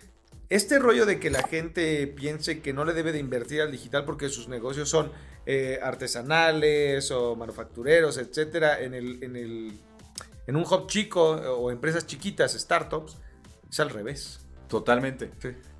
este 0.50 0.80
rollo 0.80 1.06
de 1.06 1.20
que 1.20 1.30
la 1.30 1.44
gente 1.44 2.08
piense 2.08 2.60
que 2.60 2.72
no 2.72 2.84
le 2.84 2.92
debe 2.92 3.12
de 3.12 3.20
invertir 3.20 3.60
al 3.62 3.70
digital 3.70 4.04
porque 4.04 4.28
sus 4.28 4.48
negocios 4.48 4.88
son 4.88 5.12
eh, 5.46 5.78
artesanales 5.80 7.12
o 7.12 7.36
manufactureros, 7.36 8.18
etcétera, 8.18 8.80
en, 8.80 8.94
el, 8.94 9.22
en, 9.22 9.36
el, 9.36 9.78
en 10.48 10.56
un 10.56 10.62
hub 10.64 10.88
chico 10.88 11.30
o 11.30 11.70
empresas 11.70 12.04
chiquitas, 12.06 12.52
startups, 12.52 13.16
es 13.70 13.78
al 13.78 13.90
revés. 13.90 14.40
Totalmente. 14.66 15.30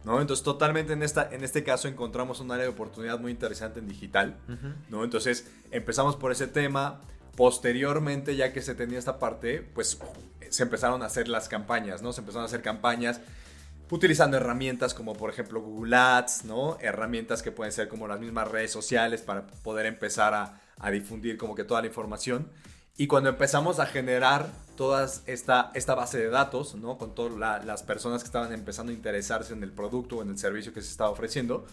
¿no? 0.05 0.21
Entonces, 0.21 0.45
totalmente 0.45 0.93
en, 0.93 1.03
esta, 1.03 1.29
en 1.33 1.43
este 1.43 1.65
caso 1.65 1.89
encontramos 1.89 2.39
un 2.41 2.53
área 2.53 2.65
de 2.65 2.71
oportunidad 2.71 3.19
muy 3.19 3.33
interesante 3.33 3.81
en 3.81 3.89
digital. 3.89 4.39
¿no? 4.89 5.03
Entonces, 5.03 5.51
empezamos 5.73 6.15
por 6.15 6.31
ese 6.33 6.47
tema. 6.47 7.01
Posteriormente, 7.37 8.37
ya 8.37 8.53
que 8.53 8.61
se 8.61 8.75
tenía 8.75 8.99
esta 8.99 9.19
parte, 9.19 9.63
pues 9.75 9.99
se 10.49 10.63
empezaron 10.63 11.03
a 11.03 11.07
hacer 11.07 11.29
las 11.29 11.49
campañas, 11.49 12.03
¿no? 12.03 12.13
Se 12.13 12.21
empezaron 12.21 12.43
a 12.43 12.47
hacer 12.47 12.61
campañas 12.61 13.21
utilizando 13.91 14.37
herramientas 14.37 14.95
como 14.95 15.15
por 15.15 15.31
ejemplo 15.31 15.61
Google 15.61 15.97
Ads, 15.97 16.45
¿no? 16.45 16.79
Herramientas 16.81 17.43
que 17.43 17.53
pueden 17.53 17.73
ser 17.73 17.89
como 17.89 18.09
las 18.09 18.21
mismas 18.21 18.49
redes 18.49 18.71
sociales 18.71 19.23
para 19.23 19.47
poder 19.47 19.87
empezar 19.87 20.35
a, 20.35 20.91
difundir 20.91 21.37
como 21.37 21.55
que 21.55 21.65
toda 21.65 21.83
la 21.83 21.89
información. 21.89 22.49
Y 22.97 23.07
cuando 23.07 23.29
empezamos 23.29 23.81
a 23.81 23.87
generar 23.87 24.47
toda 24.77 25.07
esta, 25.27 25.71
esta 25.75 25.95
base 25.95 26.19
de 26.19 26.31
datos, 26.31 26.75
¿no? 26.75 26.97
Con 26.97 27.15
todas 27.15 27.65
las 27.65 27.83
personas 27.83 28.23
que 28.23 28.27
estaban 28.27 28.53
empezando 28.55 28.91
a 28.91 28.95
interesarse 28.95 29.53
en 29.53 29.63
el 29.63 29.73
producto 29.73 30.17
o 30.17 30.23
en 30.23 30.31
el 30.31 30.39
servicio 30.39 30.73
que 30.73 30.81
se 30.81 30.91
estaba 30.91 31.11
ofreciendo, 31.11 31.67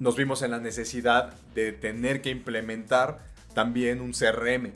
nos 0.00 0.16
vimos 0.16 0.40
en 0.40 0.52
la 0.52 0.58
necesidad 0.58 1.34
de 1.54 1.72
tener 1.72 2.22
que 2.22 2.30
implementar 2.30 3.20
también 3.54 4.00
un 4.00 4.12
CRM. 4.12 4.72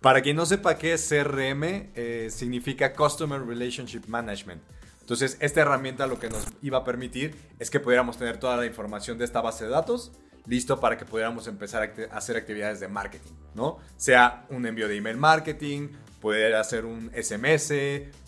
Para 0.00 0.22
quien 0.22 0.36
no 0.36 0.46
sepa 0.46 0.76
qué 0.78 0.94
es 0.94 1.08
CRM, 1.08 1.90
eh, 1.94 2.28
significa 2.30 2.94
Customer 2.94 3.42
Relationship 3.42 4.06
Management. 4.08 4.62
Entonces, 5.10 5.38
esta 5.40 5.62
herramienta 5.62 6.06
lo 6.06 6.20
que 6.20 6.30
nos 6.30 6.46
iba 6.62 6.78
a 6.78 6.84
permitir 6.84 7.34
es 7.58 7.68
que 7.68 7.80
pudiéramos 7.80 8.16
tener 8.16 8.38
toda 8.38 8.56
la 8.56 8.64
información 8.64 9.18
de 9.18 9.24
esta 9.24 9.40
base 9.40 9.64
de 9.64 9.70
datos 9.70 10.12
listo 10.46 10.78
para 10.78 10.96
que 10.96 11.04
pudiéramos 11.04 11.48
empezar 11.48 11.82
a 11.82 12.16
hacer 12.16 12.36
actividades 12.36 12.78
de 12.78 12.86
marketing, 12.86 13.32
¿no? 13.56 13.78
Sea 13.96 14.46
un 14.50 14.64
envío 14.66 14.86
de 14.86 14.98
email 14.98 15.16
marketing, 15.16 15.88
puede 16.20 16.54
hacer 16.54 16.84
un 16.84 17.10
SMS, 17.10 17.72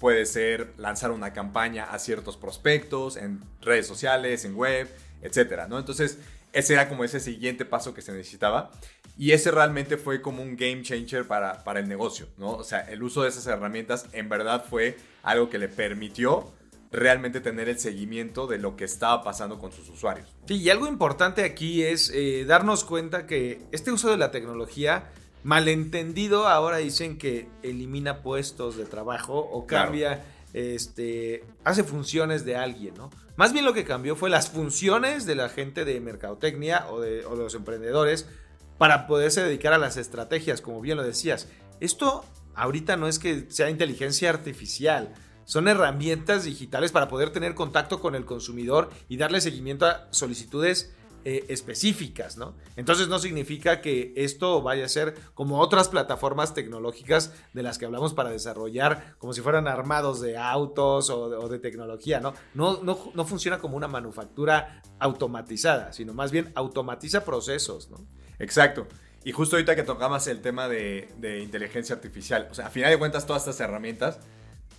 puede 0.00 0.26
ser 0.26 0.74
lanzar 0.76 1.12
una 1.12 1.32
campaña 1.32 1.84
a 1.84 2.00
ciertos 2.00 2.36
prospectos 2.36 3.16
en 3.16 3.40
redes 3.60 3.86
sociales, 3.86 4.44
en 4.44 4.56
web, 4.56 4.88
etcétera, 5.22 5.68
¿no? 5.68 5.78
Entonces, 5.78 6.18
ese 6.52 6.72
era 6.72 6.88
como 6.88 7.04
ese 7.04 7.20
siguiente 7.20 7.64
paso 7.64 7.94
que 7.94 8.02
se 8.02 8.10
necesitaba. 8.10 8.72
Y 9.16 9.30
ese 9.30 9.52
realmente 9.52 9.98
fue 9.98 10.20
como 10.20 10.42
un 10.42 10.56
game 10.56 10.82
changer 10.82 11.28
para, 11.28 11.62
para 11.62 11.78
el 11.78 11.88
negocio, 11.88 12.26
¿no? 12.38 12.50
O 12.50 12.64
sea, 12.64 12.80
el 12.80 13.04
uso 13.04 13.22
de 13.22 13.28
esas 13.28 13.46
herramientas 13.46 14.06
en 14.12 14.28
verdad 14.28 14.64
fue 14.68 14.96
algo 15.22 15.48
que 15.48 15.58
le 15.58 15.68
permitió 15.68 16.52
realmente 16.92 17.40
tener 17.40 17.68
el 17.68 17.78
seguimiento 17.78 18.46
de 18.46 18.58
lo 18.58 18.76
que 18.76 18.84
estaba 18.84 19.24
pasando 19.24 19.58
con 19.58 19.72
sus 19.72 19.88
usuarios. 19.88 20.28
Sí, 20.46 20.56
y 20.56 20.70
algo 20.70 20.86
importante 20.86 21.42
aquí 21.44 21.82
es 21.82 22.10
eh, 22.14 22.44
darnos 22.46 22.84
cuenta 22.84 23.26
que 23.26 23.62
este 23.72 23.90
uso 23.90 24.10
de 24.10 24.18
la 24.18 24.30
tecnología, 24.30 25.10
malentendido, 25.42 26.46
ahora 26.46 26.76
dicen 26.76 27.16
que 27.16 27.48
elimina 27.62 28.22
puestos 28.22 28.76
de 28.76 28.84
trabajo 28.84 29.38
o 29.38 29.66
cambia, 29.66 30.22
este, 30.52 31.44
hace 31.64 31.82
funciones 31.82 32.44
de 32.44 32.56
alguien, 32.56 32.94
¿no? 32.94 33.10
Más 33.36 33.54
bien 33.54 33.64
lo 33.64 33.72
que 33.72 33.84
cambió 33.84 34.14
fue 34.14 34.28
las 34.28 34.50
funciones 34.50 35.24
de 35.24 35.34
la 35.34 35.48
gente 35.48 35.86
de 35.86 35.98
mercadotecnia 36.00 36.86
o 36.90 37.00
de, 37.00 37.24
o 37.24 37.34
de 37.34 37.42
los 37.42 37.54
emprendedores 37.54 38.28
para 38.76 39.06
poderse 39.06 39.42
dedicar 39.42 39.72
a 39.72 39.78
las 39.78 39.96
estrategias, 39.96 40.60
como 40.60 40.82
bien 40.82 40.98
lo 40.98 41.02
decías. 41.02 41.48
Esto 41.80 42.26
ahorita 42.54 42.96
no 42.96 43.08
es 43.08 43.18
que 43.18 43.46
sea 43.48 43.70
inteligencia 43.70 44.28
artificial, 44.28 45.14
son 45.44 45.68
herramientas 45.68 46.44
digitales 46.44 46.92
para 46.92 47.08
poder 47.08 47.30
tener 47.30 47.54
contacto 47.54 48.00
con 48.00 48.14
el 48.14 48.24
consumidor 48.24 48.90
y 49.08 49.16
darle 49.16 49.40
seguimiento 49.40 49.86
a 49.86 50.08
solicitudes 50.10 50.94
eh, 51.24 51.44
específicas, 51.50 52.36
¿no? 52.36 52.56
Entonces 52.74 53.06
no 53.06 53.20
significa 53.20 53.80
que 53.80 54.12
esto 54.16 54.60
vaya 54.60 54.86
a 54.86 54.88
ser 54.88 55.14
como 55.34 55.60
otras 55.60 55.88
plataformas 55.88 56.52
tecnológicas 56.52 57.32
de 57.52 57.62
las 57.62 57.78
que 57.78 57.84
hablamos 57.84 58.12
para 58.12 58.30
desarrollar 58.30 59.14
como 59.18 59.32
si 59.32 59.40
fueran 59.40 59.68
armados 59.68 60.20
de 60.20 60.36
autos 60.36 61.10
o 61.10 61.48
de, 61.48 61.60
tecnología, 61.60 62.18
¿no? 62.18 62.34
No, 62.54 62.82
¿no? 62.82 62.98
no 63.14 63.24
funciona 63.24 63.60
como 63.60 63.76
una 63.76 63.86
manufactura 63.86 64.82
automatizada, 64.98 65.92
sino 65.92 66.12
más 66.12 66.32
bien 66.32 66.50
automatiza 66.56 67.24
procesos, 67.24 67.88
¿no? 67.88 68.04
Exacto. 68.40 68.88
Y 69.22 69.30
justo 69.30 69.54
ahorita 69.54 69.76
que 69.76 69.84
tocamos 69.84 70.26
el 70.26 70.40
tema 70.40 70.66
de, 70.66 71.08
de 71.18 71.40
inteligencia 71.40 71.94
artificial, 71.94 72.48
o 72.50 72.54
sea, 72.54 72.66
a 72.66 72.70
final 72.70 72.90
de 72.90 72.98
cuentas 72.98 73.26
todas 73.26 73.42
estas 73.42 73.60
herramientas 73.60 74.18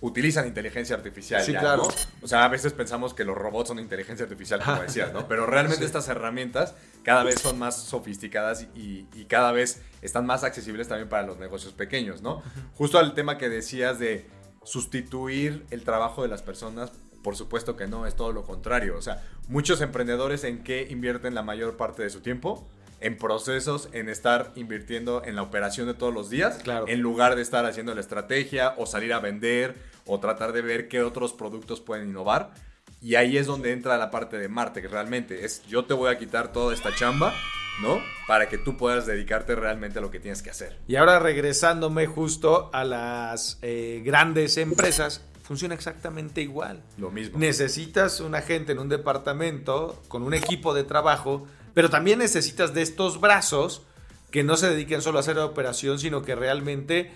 utilizan 0.00 0.46
inteligencia 0.46 0.96
artificial. 0.96 1.42
Sí, 1.42 1.52
claro. 1.52 1.88
O 2.22 2.28
sea, 2.28 2.44
a 2.44 2.48
veces 2.48 2.72
pensamos 2.72 3.14
que 3.14 3.24
los 3.24 3.36
robots 3.36 3.68
son 3.68 3.78
inteligencia 3.78 4.24
artificial, 4.24 4.60
como 4.62 4.82
decías, 4.82 5.12
¿no? 5.12 5.28
Pero 5.28 5.46
realmente 5.46 5.84
estas 5.84 6.08
herramientas 6.08 6.74
cada 7.02 7.22
vez 7.24 7.40
son 7.40 7.58
más 7.58 7.76
sofisticadas 7.76 8.66
y, 8.74 9.06
cada 9.28 9.52
vez 9.52 9.80
están 10.02 10.26
más 10.26 10.44
accesibles 10.44 10.86
también 10.88 11.08
para 11.08 11.22
los 11.22 11.38
negocios 11.38 11.72
pequeños, 11.72 12.22
¿no? 12.22 12.42
Justo 12.74 12.98
al 12.98 13.14
tema 13.14 13.38
que 13.38 13.48
decías 13.48 13.98
de 13.98 14.28
sustituir 14.62 15.64
el 15.70 15.82
trabajo 15.82 16.22
de 16.22 16.28
las 16.28 16.42
personas, 16.42 16.92
por 17.22 17.36
supuesto 17.36 17.76
que 17.76 17.86
no, 17.86 18.06
es 18.06 18.14
todo 18.14 18.32
lo 18.32 18.44
contrario. 18.44 18.96
O 18.96 19.02
sea, 19.02 19.22
muchos 19.48 19.80
emprendedores 19.80 20.44
en 20.44 20.62
qué 20.62 20.86
invierten 20.90 21.34
la 21.34 21.42
mayor 21.42 21.76
parte 21.76 22.02
de 22.02 22.10
su 22.10 22.20
tiempo 22.20 22.68
en 23.04 23.18
procesos, 23.18 23.90
en 23.92 24.08
estar 24.08 24.52
invirtiendo 24.56 25.22
en 25.26 25.36
la 25.36 25.42
operación 25.42 25.86
de 25.86 25.92
todos 25.92 26.12
los 26.12 26.30
días, 26.30 26.60
claro. 26.62 26.86
en 26.88 27.00
lugar 27.00 27.36
de 27.36 27.42
estar 27.42 27.66
haciendo 27.66 27.94
la 27.94 28.00
estrategia 28.00 28.74
o 28.78 28.86
salir 28.86 29.12
a 29.12 29.20
vender 29.20 29.74
o 30.06 30.20
tratar 30.20 30.52
de 30.52 30.62
ver 30.62 30.88
qué 30.88 31.02
otros 31.02 31.34
productos 31.34 31.82
pueden 31.82 32.08
innovar. 32.08 32.54
Y 33.02 33.16
ahí 33.16 33.36
es 33.36 33.46
donde 33.46 33.72
entra 33.72 33.98
la 33.98 34.10
parte 34.10 34.38
de 34.38 34.48
Marte, 34.48 34.80
que 34.80 34.88
realmente 34.88 35.44
es 35.44 35.62
yo 35.66 35.84
te 35.84 35.92
voy 35.92 36.10
a 36.10 36.18
quitar 36.18 36.50
toda 36.50 36.72
esta 36.72 36.94
chamba, 36.94 37.34
¿no? 37.82 38.00
Para 38.26 38.48
que 38.48 38.56
tú 38.56 38.78
puedas 38.78 39.04
dedicarte 39.04 39.54
realmente 39.54 39.98
a 39.98 40.02
lo 40.02 40.10
que 40.10 40.18
tienes 40.18 40.40
que 40.40 40.48
hacer. 40.48 40.78
Y 40.88 40.96
ahora 40.96 41.18
regresándome 41.18 42.06
justo 42.06 42.70
a 42.72 42.84
las 42.84 43.58
eh, 43.60 44.00
grandes 44.02 44.56
empresas, 44.56 45.22
funciona 45.42 45.74
exactamente 45.74 46.40
igual. 46.40 46.82
Lo 46.96 47.10
mismo. 47.10 47.38
Necesitas 47.38 48.20
un 48.20 48.34
agente 48.34 48.72
en 48.72 48.78
un 48.78 48.88
departamento 48.88 50.02
con 50.08 50.22
un 50.22 50.32
equipo 50.32 50.72
de 50.72 50.84
trabajo 50.84 51.46
pero 51.74 51.90
también 51.90 52.20
necesitas 52.20 52.72
de 52.72 52.82
estos 52.82 53.20
brazos 53.20 53.82
que 54.30 54.42
no 54.42 54.56
se 54.56 54.68
dediquen 54.68 55.02
solo 55.02 55.18
a 55.18 55.20
hacer 55.20 55.38
operación, 55.38 55.98
sino 55.98 56.22
que 56.22 56.34
realmente 56.34 57.12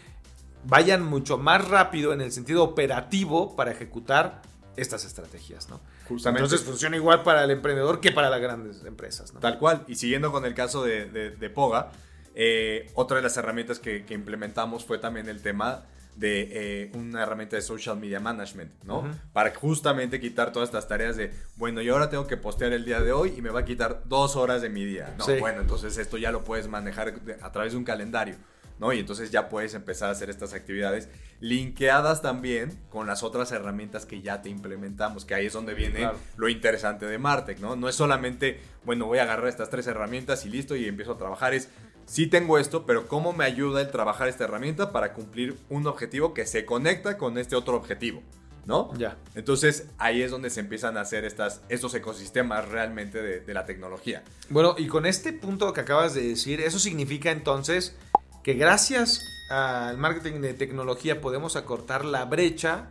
vayan 0.65 1.03
mucho 1.03 1.39
más 1.39 1.67
rápido 1.67 2.13
en 2.13 2.21
el 2.21 2.33
sentido 2.33 2.63
operativo 2.63 3.57
para 3.57 3.71
ejecutar 3.71 4.43
estas 4.77 5.05
estrategias, 5.05 5.69
¿no? 5.69 5.81
Justamente. 6.09 6.45
Entonces 6.45 6.67
funciona 6.67 6.97
igual 6.97 7.23
para 7.23 7.45
el 7.45 7.51
emprendedor 7.51 8.01
que 8.01 8.13
para 8.13 8.31
las 8.31 8.41
grandes 8.41 8.85
empresas, 8.85 9.33
¿no? 9.35 9.41
Tal 9.41 9.59
cual. 9.59 9.85
Y 9.89 9.97
siguiendo 9.97 10.31
con 10.31 10.45
el 10.45 10.55
caso 10.55 10.85
de, 10.85 11.51
Poga, 11.55 11.91
eh, 12.35 12.91
otra 12.95 13.17
de 13.17 13.25
las 13.25 13.37
herramientas 13.37 13.81
que, 13.81 14.05
que, 14.05 14.15
implementamos 14.15 14.85
fue 14.85 14.99
también 14.99 15.29
el 15.29 15.43
tema 15.43 15.87
de 16.19 16.49
eh, 16.51 16.93
una 16.95 17.23
herramienta 17.23 17.55
de 17.55 17.63
social 17.63 17.97
media 17.97 18.19
management, 18.19 18.73
¿no? 18.83 19.09
Para 19.33 19.55
justamente 19.55 20.19
quitar 20.19 20.53
todas 20.53 20.69
estas 20.69 20.89
tareas 20.89 21.17
de, 21.17 21.33
bueno, 21.57 21.81
yo 21.81 21.95
ahora 21.95 22.11
tengo 22.11 22.27
que 22.27 22.37
postear 22.37 22.73
el 22.73 22.85
día 22.85 23.01
de 23.01 23.13
hoy 23.13 23.35
y 23.37 23.43
me 23.43 23.51
va 23.51 23.61
a 23.61 23.65
quitar 23.65 24.03
dos 24.07 24.35
horas 24.35 24.61
de 24.61 24.69
mi 24.69 24.85
día. 24.85 25.15
No, 25.17 25.27
bueno, 25.39 25.61
entonces 25.61 25.97
esto 25.97 26.19
ya 26.19 26.33
lo 26.33 26.43
puedes 26.43 26.67
manejar 26.67 27.15
a 27.41 27.53
través 27.53 27.73
de 27.73 27.79
un 27.79 27.85
calendario. 27.85 28.35
¿no? 28.79 28.93
Y 28.93 29.01
entonces 29.01 29.31
ya 29.31 29.49
puedes 29.49 29.75
empezar 29.75 30.09
a 30.09 30.13
hacer 30.13 30.31
estas 30.31 30.55
actividades 30.55 31.09
linkeadas 31.41 32.23
también 32.23 32.79
con 32.91 33.07
las 33.07 33.23
otras 33.23 33.53
herramientas 33.53 34.07
que 34.07 34.23
ya 34.23 34.43
te 34.43 34.49
implementamos, 34.49 35.25
que 35.25 35.35
ahí 35.35 35.47
es 35.47 35.53
donde 35.53 35.75
viene 35.75 36.09
lo 36.37 36.49
interesante 36.49 37.07
de 37.07 37.19
Martech, 37.19 37.59
¿no? 37.59 37.77
No 37.77 37.89
es 37.89 37.95
solamente, 37.95 38.61
bueno, 38.85 39.07
voy 39.07 39.19
a 39.19 39.23
agarrar 39.23 39.49
estas 39.49 39.71
tres 39.71 39.87
herramientas 39.87 40.45
y 40.47 40.49
listo 40.49 40.77
y 40.77 40.87
empiezo 40.87 41.13
a 41.13 41.19
trabajar, 41.19 41.55
es 41.55 41.69
sí 42.09 42.27
tengo 42.27 42.59
esto, 42.59 42.87
pero 42.87 43.07
¿cómo 43.07 43.33
me 43.33 43.45
ayuda 43.45 43.83
el 43.83 43.91
trabajar 43.91 44.29
esta 44.29 44.45
herramienta 44.45 44.91
para 44.91 45.13
cumplir 45.13 45.57
un 45.69 45.87
objetivo 45.87 46.35
que 46.35 46.47
se 46.47 46.65
conecta 46.65 47.19
con 47.19 47.39
este 47.39 47.55
otro 47.55 47.77
objetivo? 47.77 48.23
¿No? 48.67 48.93
Ya. 48.99 49.17
Entonces 49.35 49.87
ahí 49.97 50.21
es 50.21 50.31
donde 50.31 50.51
se 50.51 50.61
empiezan 50.61 50.99
a 50.99 51.03
hacer 51.03 51.25
estas, 51.25 51.63
estos 51.69 51.95
ecosistemas 51.95 52.69
realmente 52.69 53.23
de, 53.23 53.41
de 53.41 53.55
la 53.55 53.65
tecnología. 53.65 54.25
Bueno, 54.51 54.75
y 54.77 54.89
con 54.89 55.07
este 55.07 55.33
punto 55.33 55.73
que 55.73 55.81
acabas 55.81 56.15
de 56.15 56.23
decir, 56.23 56.61
eso 56.61 56.79
significa 56.79 57.31
entonces 57.31 57.97
que 58.43 58.55
gracias 58.55 59.25
al 59.51 59.97
marketing 59.97 60.41
de 60.41 60.55
tecnología 60.55 61.21
podemos 61.21 61.57
acortar 61.57 62.05
la 62.05 62.25
brecha 62.27 62.89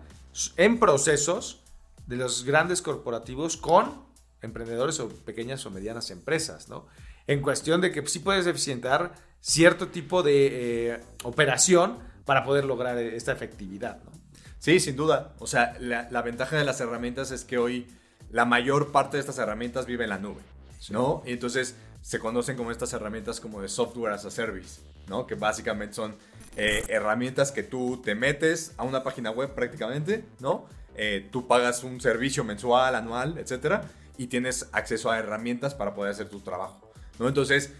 en 0.56 0.80
procesos 0.80 1.62
de 2.08 2.15
los 2.15 2.43
grandes 2.43 2.82
corporativos 2.82 3.58
con 3.58 4.08
emprendedores 4.41 4.99
o 4.99 5.10
pequeñas 5.10 5.65
o 5.65 5.71
medianas 5.71 6.10
empresas, 6.12 6.69
¿no? 6.69 6.88
En 7.27 7.41
cuestión 7.41 7.81
de 7.81 7.91
que 7.91 8.05
sí 8.07 8.19
puedes 8.19 8.47
eficientar 8.47 9.13
cierto 9.41 9.89
tipo 9.89 10.23
de 10.23 10.93
eh, 10.93 10.99
operación 11.23 11.99
para 12.25 12.43
poder 12.43 12.65
lograr 12.65 12.97
esta 12.97 13.31
efectividad. 13.31 14.01
¿no? 14.03 14.11
Sí, 14.59 14.79
sin 14.79 14.95
duda. 14.95 15.33
O 15.39 15.47
sea, 15.47 15.75
la, 15.79 16.21
ventaja 16.21 16.57
de 16.57 16.65
las 16.65 16.81
herramientas 16.81 17.31
es 17.31 17.45
que 17.45 17.57
hoy 17.57 17.87
la 18.31 18.45
mayor 18.45 18.91
parte 18.91 19.17
de 19.17 19.21
estas 19.21 19.37
herramientas 19.37 19.85
vive 19.85 20.03
en 20.03 20.09
la 20.09 20.17
nube, 20.17 20.41
¿no? 20.89 21.23
Y 21.25 21.31
entonces 21.31 21.75
se 22.01 22.19
conocen 22.19 22.57
como 22.57 22.71
estas 22.71 22.91
herramientas 22.93 23.39
como 23.39 23.61
de 23.61 23.69
software 23.69 24.13
as 24.13 24.25
a 24.25 24.31
service, 24.31 24.81
¿no? 25.07 25.27
Que 25.27 25.35
básicamente 25.35 25.93
son 25.93 26.15
eh, 26.57 26.83
herramientas 26.89 27.51
que 27.51 27.63
tú 27.63 28.01
te 28.03 28.15
metes 28.15 28.73
a 28.77 28.83
una 28.83 29.03
página 29.03 29.31
web 29.31 29.53
prácticamente, 29.53 30.25
¿no? 30.39 30.65
Eh, 30.95 31.29
tú 31.31 31.47
pagas 31.47 31.83
un 31.83 32.01
servicio 32.01 32.43
mensual, 32.43 32.95
anual, 32.95 33.37
etcétera, 33.37 33.83
y 34.17 34.27
tienes 34.27 34.67
acceso 34.71 35.11
a 35.11 35.19
herramientas 35.19 35.75
para 35.75 35.93
poder 35.93 36.11
hacer 36.11 36.27
tu 36.27 36.39
trabajo. 36.39 36.87
¿No? 37.19 37.27
Entonces, 37.27 37.73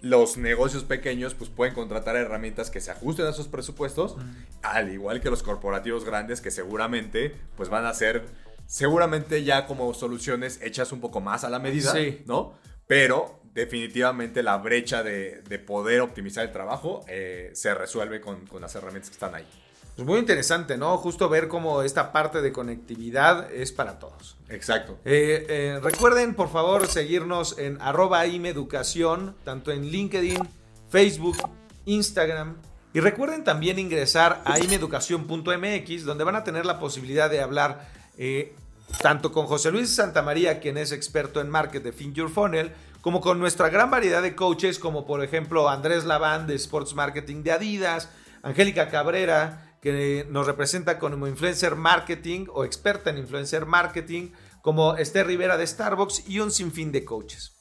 los 0.00 0.36
negocios 0.36 0.84
pequeños 0.84 1.34
pues 1.34 1.50
pueden 1.50 1.74
contratar 1.74 2.16
herramientas 2.16 2.70
que 2.70 2.80
se 2.80 2.90
ajusten 2.90 3.26
a 3.26 3.32
sus 3.32 3.48
presupuestos, 3.48 4.16
al 4.62 4.90
igual 4.92 5.20
que 5.20 5.30
los 5.30 5.42
corporativos 5.42 6.04
grandes 6.04 6.40
que 6.40 6.50
seguramente 6.50 7.34
pues 7.56 7.68
van 7.68 7.84
a 7.84 7.92
ser 7.92 8.24
seguramente 8.66 9.44
ya 9.44 9.66
como 9.66 9.92
soluciones 9.94 10.60
hechas 10.62 10.92
un 10.92 11.00
poco 11.00 11.20
más 11.20 11.44
a 11.44 11.50
la 11.50 11.58
medida, 11.58 11.92
¿no? 12.26 12.54
Pero 12.86 13.40
definitivamente 13.52 14.42
la 14.42 14.56
brecha 14.58 15.02
de, 15.02 15.42
poder 15.66 16.00
optimizar 16.00 16.44
el 16.44 16.52
trabajo 16.52 17.04
eh, 17.08 17.50
se 17.52 17.74
resuelve 17.74 18.20
con, 18.20 18.46
con 18.46 18.62
las 18.62 18.74
herramientas 18.74 19.10
que 19.10 19.14
están 19.14 19.34
ahí. 19.34 19.46
Pues 19.96 20.06
muy 20.06 20.18
interesante, 20.18 20.76
¿no? 20.76 20.96
Justo 20.96 21.28
ver 21.28 21.48
cómo 21.48 21.82
esta 21.82 22.12
parte 22.12 22.40
de 22.40 22.52
conectividad 22.52 23.52
es 23.52 23.72
para 23.72 23.98
todos. 23.98 24.36
Exacto. 24.48 24.98
Eh, 25.04 25.46
eh, 25.48 25.80
recuerden, 25.82 26.34
por 26.34 26.50
favor, 26.50 26.86
seguirnos 26.86 27.58
en 27.58 27.80
arroba 27.80 28.26
imeducación, 28.26 29.36
tanto 29.44 29.72
en 29.72 29.86
LinkedIn, 29.86 30.48
Facebook, 30.88 31.36
Instagram. 31.84 32.56
Y 32.92 33.00
recuerden 33.00 33.44
también 33.44 33.78
ingresar 33.78 34.42
a 34.44 34.58
imeducación.mx, 34.58 36.04
donde 36.04 36.24
van 36.24 36.36
a 36.36 36.44
tener 36.44 36.66
la 36.66 36.78
posibilidad 36.78 37.30
de 37.30 37.40
hablar 37.40 37.88
eh, 38.18 38.54
tanto 39.00 39.32
con 39.32 39.46
José 39.46 39.70
Luis 39.70 39.94
Santamaría, 39.94 40.60
quien 40.60 40.76
es 40.76 40.92
experto 40.92 41.40
en 41.40 41.48
marketing 41.48 41.90
de 41.92 42.12
Your 42.12 42.30
Funnel, 42.30 42.72
como 43.00 43.20
con 43.20 43.38
nuestra 43.38 43.68
gran 43.68 43.90
variedad 43.90 44.22
de 44.22 44.34
coaches, 44.34 44.78
como 44.78 45.06
por 45.06 45.22
ejemplo 45.22 45.68
Andrés 45.68 46.04
Laván 46.04 46.46
de 46.46 46.54
Sports 46.54 46.94
Marketing 46.94 47.42
de 47.42 47.52
Adidas, 47.52 48.08
Angélica 48.42 48.88
Cabrera 48.88 49.69
que 49.80 50.26
nos 50.28 50.46
representa 50.46 50.98
como 50.98 51.26
influencer 51.26 51.76
marketing 51.76 52.46
o 52.52 52.64
experta 52.64 53.10
en 53.10 53.18
influencer 53.18 53.66
marketing, 53.66 54.30
como 54.62 54.96
Esther 54.96 55.26
Rivera 55.26 55.56
de 55.56 55.66
Starbucks 55.66 56.28
y 56.28 56.40
un 56.40 56.50
sinfín 56.50 56.92
de 56.92 57.04
coaches. 57.04 57.56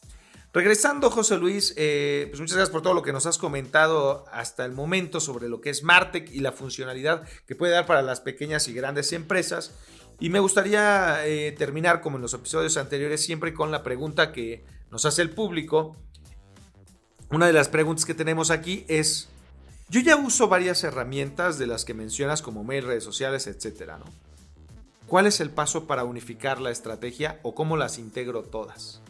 Regresando, 0.52 1.12
José 1.12 1.38
Luis, 1.38 1.76
eh, 1.78 2.26
pues 2.30 2.42
muchas 2.42 2.56
gracias 2.56 2.72
por 2.72 2.82
todo 2.82 2.96
lo 2.96 3.04
que 3.04 3.14
nos 3.14 3.28
has 3.28 3.38
comentado 3.38 4.26
hasta 4.32 4.66
el 4.66 4.72
momento 4.72 5.20
sobre 5.20 5.48
lo 5.48 5.62
que 5.62 5.70
es 5.70 5.84
Martech 5.84 6.32
y 6.32 6.40
la 6.40 6.52
funcionalidad 6.52 7.24
que 7.46 7.56
puede 7.56 7.74
dar 7.74 7.86
para 7.86 8.02
las 8.02 8.20
pequeñas 8.20 8.68
y 8.68 8.74
grandes 8.74 9.14
empresas. 9.14 9.76
Y 10.20 10.30
me 10.30 10.40
gustaría 10.40 11.26
eh, 11.28 11.52
terminar, 11.52 12.02
como 12.02 12.18
en 12.18 12.24
los 12.24 12.34
episodios 12.34 12.78
anteriores, 12.78 13.24
siempre 13.24 13.54
con 13.54 13.70
la 13.70 13.84
pregunta 13.84 14.32
que 14.32 14.66
nos 14.90 15.06
hace 15.06 15.22
el 15.22 15.30
público. 15.30 15.96
Una 17.30 17.46
de 17.46 17.54
las 17.54 17.70
preguntas 17.70 18.06
que 18.06 18.16
tenemos 18.16 18.50
aquí 18.50 18.86
es, 18.88 19.30
yo 19.90 20.02
ya 20.02 20.16
uso 20.16 20.48
varias 20.48 20.84
herramientas 20.84 21.58
de 21.58 21.66
las 21.66 21.84
que 21.84 21.94
mencionas 21.94 22.42
como 22.42 22.64
mail, 22.64 22.86
redes 22.86 23.04
sociales, 23.04 23.50
¿no? 23.88 24.06
¿Cuál 25.08 25.26
es 25.26 25.40
el 25.40 25.50
paso 25.50 25.88
para 25.88 26.04
unificar 26.04 26.62
la 26.62 26.70
estrategia 26.70 27.40
o 27.42 27.56
cómo 27.56 27.76
las 27.76 27.98
integro 27.98 28.44
todas? 28.44 29.02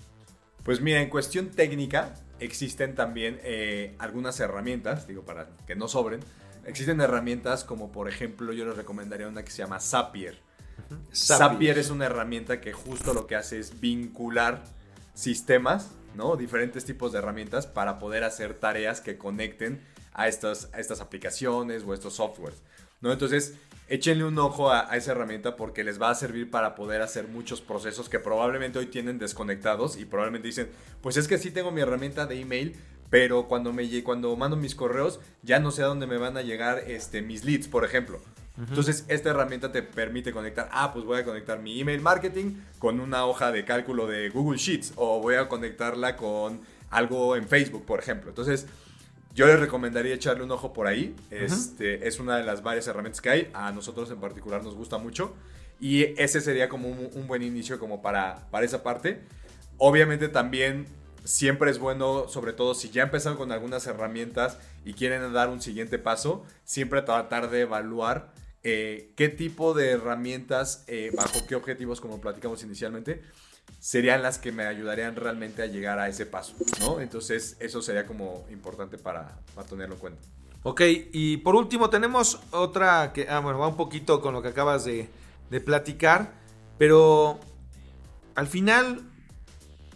Pues 0.64 0.80
mira, 0.80 1.02
en 1.02 1.10
cuestión 1.10 1.50
técnica 1.50 2.16
existen 2.40 2.96
también 2.96 3.40
eh, 3.44 3.96
algunas 4.00 4.40
herramientas, 4.40 5.08
digo, 5.08 5.24
para 5.24 5.50
que 5.68 5.76
no 5.76 5.90
sobren. 5.90 6.22
Existen 6.66 7.02
herramientas 7.02 7.66
como 7.66 7.92
por 7.92 8.08
ejemplo 8.08 8.54
yo 8.54 8.66
les 8.66 8.78
recomendaría 8.78 9.28
una 9.28 9.44
que 9.44 9.52
se 9.52 9.58
llama 9.58 9.82
Zapier. 9.82 10.40
Zapier 11.14 11.78
es 11.78 11.90
una 11.90 12.06
herramienta 12.06 12.62
que 12.62 12.72
justo 12.72 13.14
lo 13.14 13.28
que 13.28 13.36
hace 13.36 13.60
es 13.60 13.82
vincular 13.82 14.64
sistemas, 15.14 15.92
¿no? 16.16 16.38
Diferentes 16.38 16.86
tipos 16.86 17.12
de 17.12 17.20
herramientas 17.20 17.68
para 17.68 18.00
poder 18.00 18.24
hacer 18.24 18.54
tareas 18.54 19.02
que 19.02 19.18
conecten 19.18 19.82
a 20.20 20.28
estas, 20.28 20.70
estas 20.78 21.00
aplicaciones 21.00 21.84
o 21.88 21.94
estos 21.94 22.16
softwares. 22.16 22.62
¿no? 23.00 23.14
Entonces, 23.14 23.56
échenle 23.88 24.26
un 24.26 24.38
ojo 24.38 24.70
a, 24.70 24.82
esa 24.98 25.14
herramienta 25.14 25.56
porque 25.56 25.86
les 25.86 26.00
va 26.00 26.10
a 26.10 26.16
servir 26.16 26.52
para 26.52 26.76
poder 26.76 27.02
hacer 27.02 27.30
muchos 27.30 27.62
procesos 27.62 28.10
que 28.10 28.20
probablemente 28.20 28.80
hoy 28.80 28.88
tienen 28.88 29.18
desconectados 29.18 29.98
y 29.98 30.04
probablemente 30.04 30.50
dicen, 30.50 30.70
pues 31.02 31.16
es 31.16 31.30
que 31.30 31.38
sí 31.38 31.52
tengo 31.52 31.72
mi 31.72 31.80
herramienta 31.80 32.26
de 32.26 32.42
email, 32.42 32.76
pero 33.10 33.48
cuando, 33.48 33.72
me, 33.72 34.04
cuando 34.04 34.36
mando 34.36 34.58
mis 34.58 34.76
correos 34.76 35.22
ya 35.42 35.62
no 35.62 35.72
sé 35.72 35.84
a 35.84 35.86
dónde 35.86 36.06
me 36.06 36.18
van 36.18 36.36
a 36.36 36.42
llegar 36.42 36.80
este, 36.86 37.22
mis 37.22 37.46
leads, 37.46 37.70
por 37.70 37.86
ejemplo. 37.86 38.20
Entonces, 38.58 39.06
esta 39.08 39.30
herramienta 39.30 39.72
te 39.72 39.82
permite 39.84 40.34
conectar, 40.34 40.68
ah, 40.74 40.92
pues 40.92 41.06
voy 41.06 41.18
a 41.18 41.24
conectar 41.24 41.60
mi 41.60 41.80
email 41.80 42.02
marketing 42.02 42.56
con 42.78 43.00
una 43.00 43.26
hoja 43.26 43.54
de 43.54 43.64
cálculo 43.64 44.06
de 44.06 44.30
Google 44.32 44.58
Sheets 44.58 44.92
o 44.98 45.22
voy 45.22 45.36
a 45.36 45.48
conectarla 45.48 46.18
con 46.18 46.60
algo 46.90 47.38
en 47.38 47.48
Facebook, 47.48 47.86
por 47.86 48.00
ejemplo. 48.00 48.32
Entonces, 48.32 48.68
yo 49.34 49.46
les 49.48 49.60
recomendaría 49.60 50.14
echarle 50.14 50.44
un 50.44 50.52
ojo 50.52 50.74
por 50.74 50.88
ahí. 50.88 51.16
Este, 51.30 52.08
es 52.08 52.20
una 52.20 52.38
de 52.38 52.44
las 52.44 52.64
varias 52.64 52.88
herramientas 52.88 53.22
que 53.22 53.30
hay. 53.30 53.52
A 53.54 53.72
nosotros 53.72 54.10
en 54.12 54.20
particular 54.20 54.64
nos 54.64 54.76
gusta 54.76 54.98
mucho. 54.98 55.34
Y 55.80 56.04
ese 56.22 56.42
sería 56.42 56.68
como 56.68 56.90
un, 56.90 57.28
buen 57.28 57.42
inicio 57.42 57.80
como 57.80 58.02
para, 58.02 58.48
para 58.52 58.66
esa 58.66 58.84
parte. 58.84 59.22
Obviamente 59.78 60.28
también 60.28 60.88
siempre 61.24 61.72
es 61.72 61.80
bueno, 61.80 62.28
sobre 62.28 62.54
todo 62.54 62.74
si 62.74 62.90
ya 62.90 63.04
empezaron 63.04 63.38
con 63.38 63.52
algunas 63.52 63.86
herramientas 63.88 64.58
y 64.84 64.94
quieren 64.94 65.32
dar 65.32 65.50
un 65.50 65.62
siguiente 65.62 66.00
paso, 66.00 66.44
siempre 66.66 67.02
tratar 67.02 67.50
de 67.50 67.62
evaluar 67.62 68.34
eh, 68.64 69.14
qué 69.16 69.30
tipo 69.30 69.74
de 69.74 69.92
herramientas, 69.92 70.84
eh, 70.88 71.12
bajo 71.16 71.46
qué 71.48 71.56
objetivos, 71.56 72.02
como 72.02 72.20
platicamos 72.20 72.64
inicialmente, 72.64 73.22
serían 73.80 74.22
las 74.22 74.38
que 74.38 74.52
me 74.52 74.66
ayudarían 74.66 75.16
realmente 75.16 75.62
a 75.62 75.66
llegar 75.68 76.00
a 76.00 76.08
ese 76.08 76.26
paso, 76.26 76.54
¿no? 76.80 77.00
Entonces, 77.00 77.58
eso 77.60 77.82
sería 77.82 78.06
como 78.06 78.46
importante 78.52 78.98
para, 78.98 79.40
tenerlo 79.70 79.96
en 79.96 80.00
cuenta. 80.00 80.22
Ok, 80.64 80.82
y 81.14 81.38
por 81.38 81.56
último 81.56 81.90
tenemos 81.90 82.40
otra 82.52 83.14
que, 83.14 83.28
ah, 83.30 83.40
bueno, 83.40 83.60
va 83.60 83.68
un 83.68 83.78
poquito 83.78 84.22
con 84.22 84.34
lo 84.34 84.42
que 84.42 84.50
acabas 84.50 84.86
de, 84.86 85.10
platicar, 85.66 86.34
pero 86.78 87.40
al 88.36 88.48
final 88.48 89.02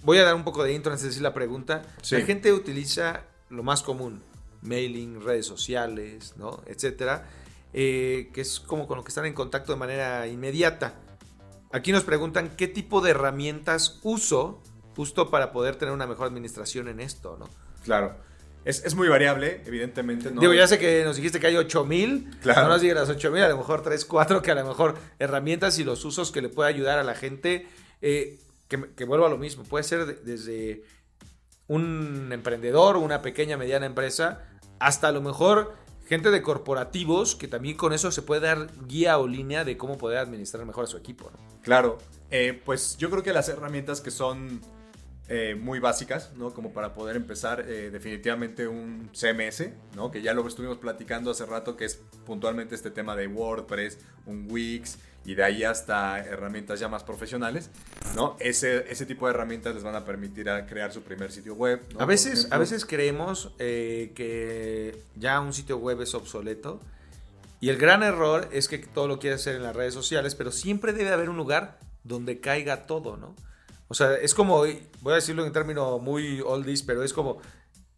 voy 0.03 0.17
a 0.17 0.23
dar 0.23 0.35
un 0.35 0.43
poco 0.43 0.63
de 0.63 0.73
intro 0.73 0.91
antes 0.91 1.03
de 1.03 1.09
decir 1.09 1.21
la 1.21 1.33
pregunta. 1.33 1.83
La 2.09 2.21
gente 2.21 2.51
utiliza 2.51 3.23
lo 3.49 3.61
más 3.61 3.83
común, 3.83 4.23
mailing, 4.61 5.21
redes 5.21 5.45
sociales, 5.45 6.33
¿no? 6.37 6.63
Etcétera, 6.65 7.27
eh, 7.73 8.31
que 8.33 8.41
es 8.41 8.59
como 8.59 8.87
con 8.87 8.97
lo 8.97 9.03
que 9.03 9.09
están 9.09 9.25
en 9.25 9.33
contacto 9.33 9.73
de 9.73 9.79
manera 9.79 10.27
inmediata. 10.27 10.95
Aquí 11.73 11.91
nos 11.91 12.03
preguntan 12.03 12.51
qué 12.55 12.67
tipo 12.67 13.01
de 13.01 13.09
herramientas 13.11 13.99
uso 14.03 14.61
justo 14.95 15.31
para 15.31 15.51
poder 15.51 15.75
tener 15.75 15.91
una 15.91 16.05
mejor 16.05 16.27
administración 16.27 16.87
en 16.87 16.99
esto, 16.99 17.35
¿no? 17.39 17.49
Claro. 17.83 18.15
Es, 18.63 18.93
muy 18.95 19.07
variable, 19.09 19.61
evidentemente. 19.65 20.29
¿no? 20.29 20.39
Digo, 20.39 20.53
ya 20.53 20.67
sé 20.67 20.77
que 20.77 21.03
nos 21.03 21.15
dijiste 21.15 21.39
que 21.39 21.47
hay 21.47 21.57
8000. 21.57 22.37
Claro. 22.43 22.61
No 22.61 22.67
nos 22.69 22.81
digas 22.81 22.95
las 22.95 23.09
8000, 23.09 23.43
a 23.43 23.49
lo 23.49 23.57
mejor 23.57 23.81
3, 23.81 24.05
4, 24.05 24.41
que 24.43 24.51
a 24.51 24.55
lo 24.55 24.65
mejor 24.65 24.95
herramientas 25.17 25.79
y 25.79 25.83
los 25.83 26.05
usos 26.05 26.31
que 26.31 26.43
le 26.43 26.49
puede 26.49 26.69
ayudar 26.69 26.99
a 26.99 27.03
la 27.03 27.15
gente. 27.15 27.67
Eh, 28.01 28.39
que, 28.67 28.93
que 28.95 29.03
vuelva 29.03 29.25
a 29.25 29.29
lo 29.29 29.39
mismo. 29.39 29.63
Puede 29.63 29.83
ser 29.83 30.21
desde 30.21 30.83
un 31.67 32.29
emprendedor, 32.31 32.97
una 32.97 33.23
pequeña, 33.23 33.57
mediana 33.57 33.87
empresa, 33.87 34.43
hasta 34.79 35.07
a 35.07 35.11
lo 35.11 35.21
mejor 35.21 35.73
gente 36.05 36.31
de 36.31 36.41
corporativos 36.41 37.35
que 37.35 37.47
también 37.47 37.77
con 37.77 37.93
eso 37.93 38.11
se 38.11 38.21
puede 38.21 38.41
dar 38.41 38.67
guía 38.87 39.17
o 39.17 39.27
línea 39.27 39.63
de 39.63 39.77
cómo 39.77 39.97
poder 39.97 40.17
administrar 40.19 40.65
mejor 40.65 40.85
a 40.85 40.87
su 40.87 40.97
equipo. 40.97 41.31
Claro, 41.61 41.97
eh, 42.29 42.59
pues 42.65 42.97
yo 42.97 43.09
creo 43.09 43.23
que 43.23 43.33
las 43.33 43.49
herramientas 43.49 44.01
que 44.01 44.11
son 44.11 44.61
eh, 45.29 45.55
muy 45.55 45.79
básicas, 45.79 46.33
¿no? 46.35 46.53
Como 46.53 46.73
para 46.73 46.93
poder 46.93 47.15
empezar 47.15 47.61
eh, 47.61 47.89
definitivamente 47.91 48.67
un 48.67 49.09
CMS, 49.13 49.69
¿no? 49.95 50.11
Que 50.11 50.21
ya 50.21 50.33
lo 50.33 50.45
estuvimos 50.47 50.77
platicando 50.77 51.31
hace 51.31 51.45
rato, 51.45 51.77
que 51.77 51.85
es 51.85 52.01
puntualmente 52.25 52.75
este 52.75 52.91
tema 52.91 53.15
de 53.15 53.27
WordPress, 53.27 53.99
un 54.25 54.47
Wix, 54.49 54.97
y 55.25 55.35
de 55.35 55.43
ahí 55.43 55.63
hasta 55.63 56.19
herramientas 56.19 56.79
ya 56.79 56.89
más 56.89 57.03
profesionales, 57.03 57.69
¿no? 58.15 58.35
Ese, 58.39 58.91
ese 58.91 59.05
tipo 59.05 59.25
de 59.25 59.33
herramientas 59.33 59.73
les 59.73 59.83
van 59.83 59.95
a 59.95 60.03
permitir 60.03 60.49
a 60.49 60.65
crear 60.65 60.91
su 60.91 61.01
primer 61.01 61.31
sitio 61.31 61.55
web. 61.55 61.81
A, 61.97 62.05
veces, 62.05 62.49
a 62.51 62.57
veces 62.57 62.85
creemos 62.85 63.53
eh, 63.59 64.11
que 64.15 64.97
ya 65.15 65.39
un 65.39 65.53
sitio 65.53 65.77
web 65.77 66.01
es 66.01 66.13
obsoleto 66.13 66.81
y 67.61 67.69
el 67.69 67.77
gran 67.77 68.03
error 68.03 68.49
es 68.51 68.67
que 68.67 68.79
todo 68.79 69.07
lo 69.07 69.19
quiere 69.19 69.37
hacer 69.37 69.55
en 69.55 69.63
las 69.63 69.75
redes 69.75 69.93
sociales, 69.93 70.35
pero 70.35 70.51
siempre 70.51 70.91
debe 70.91 71.11
haber 71.11 71.29
un 71.29 71.37
lugar 71.37 71.79
donde 72.03 72.41
caiga 72.41 72.85
todo, 72.85 73.15
¿no? 73.15 73.35
O 73.93 73.95
sea, 73.95 74.15
es 74.15 74.33
como, 74.33 74.65
voy 75.01 75.11
a 75.11 75.17
decirlo 75.17 75.45
en 75.45 75.53
términos 75.53 76.01
muy 76.01 76.41
oldies, 76.41 76.81
pero 76.81 77.03
es 77.03 77.13
como, 77.13 77.37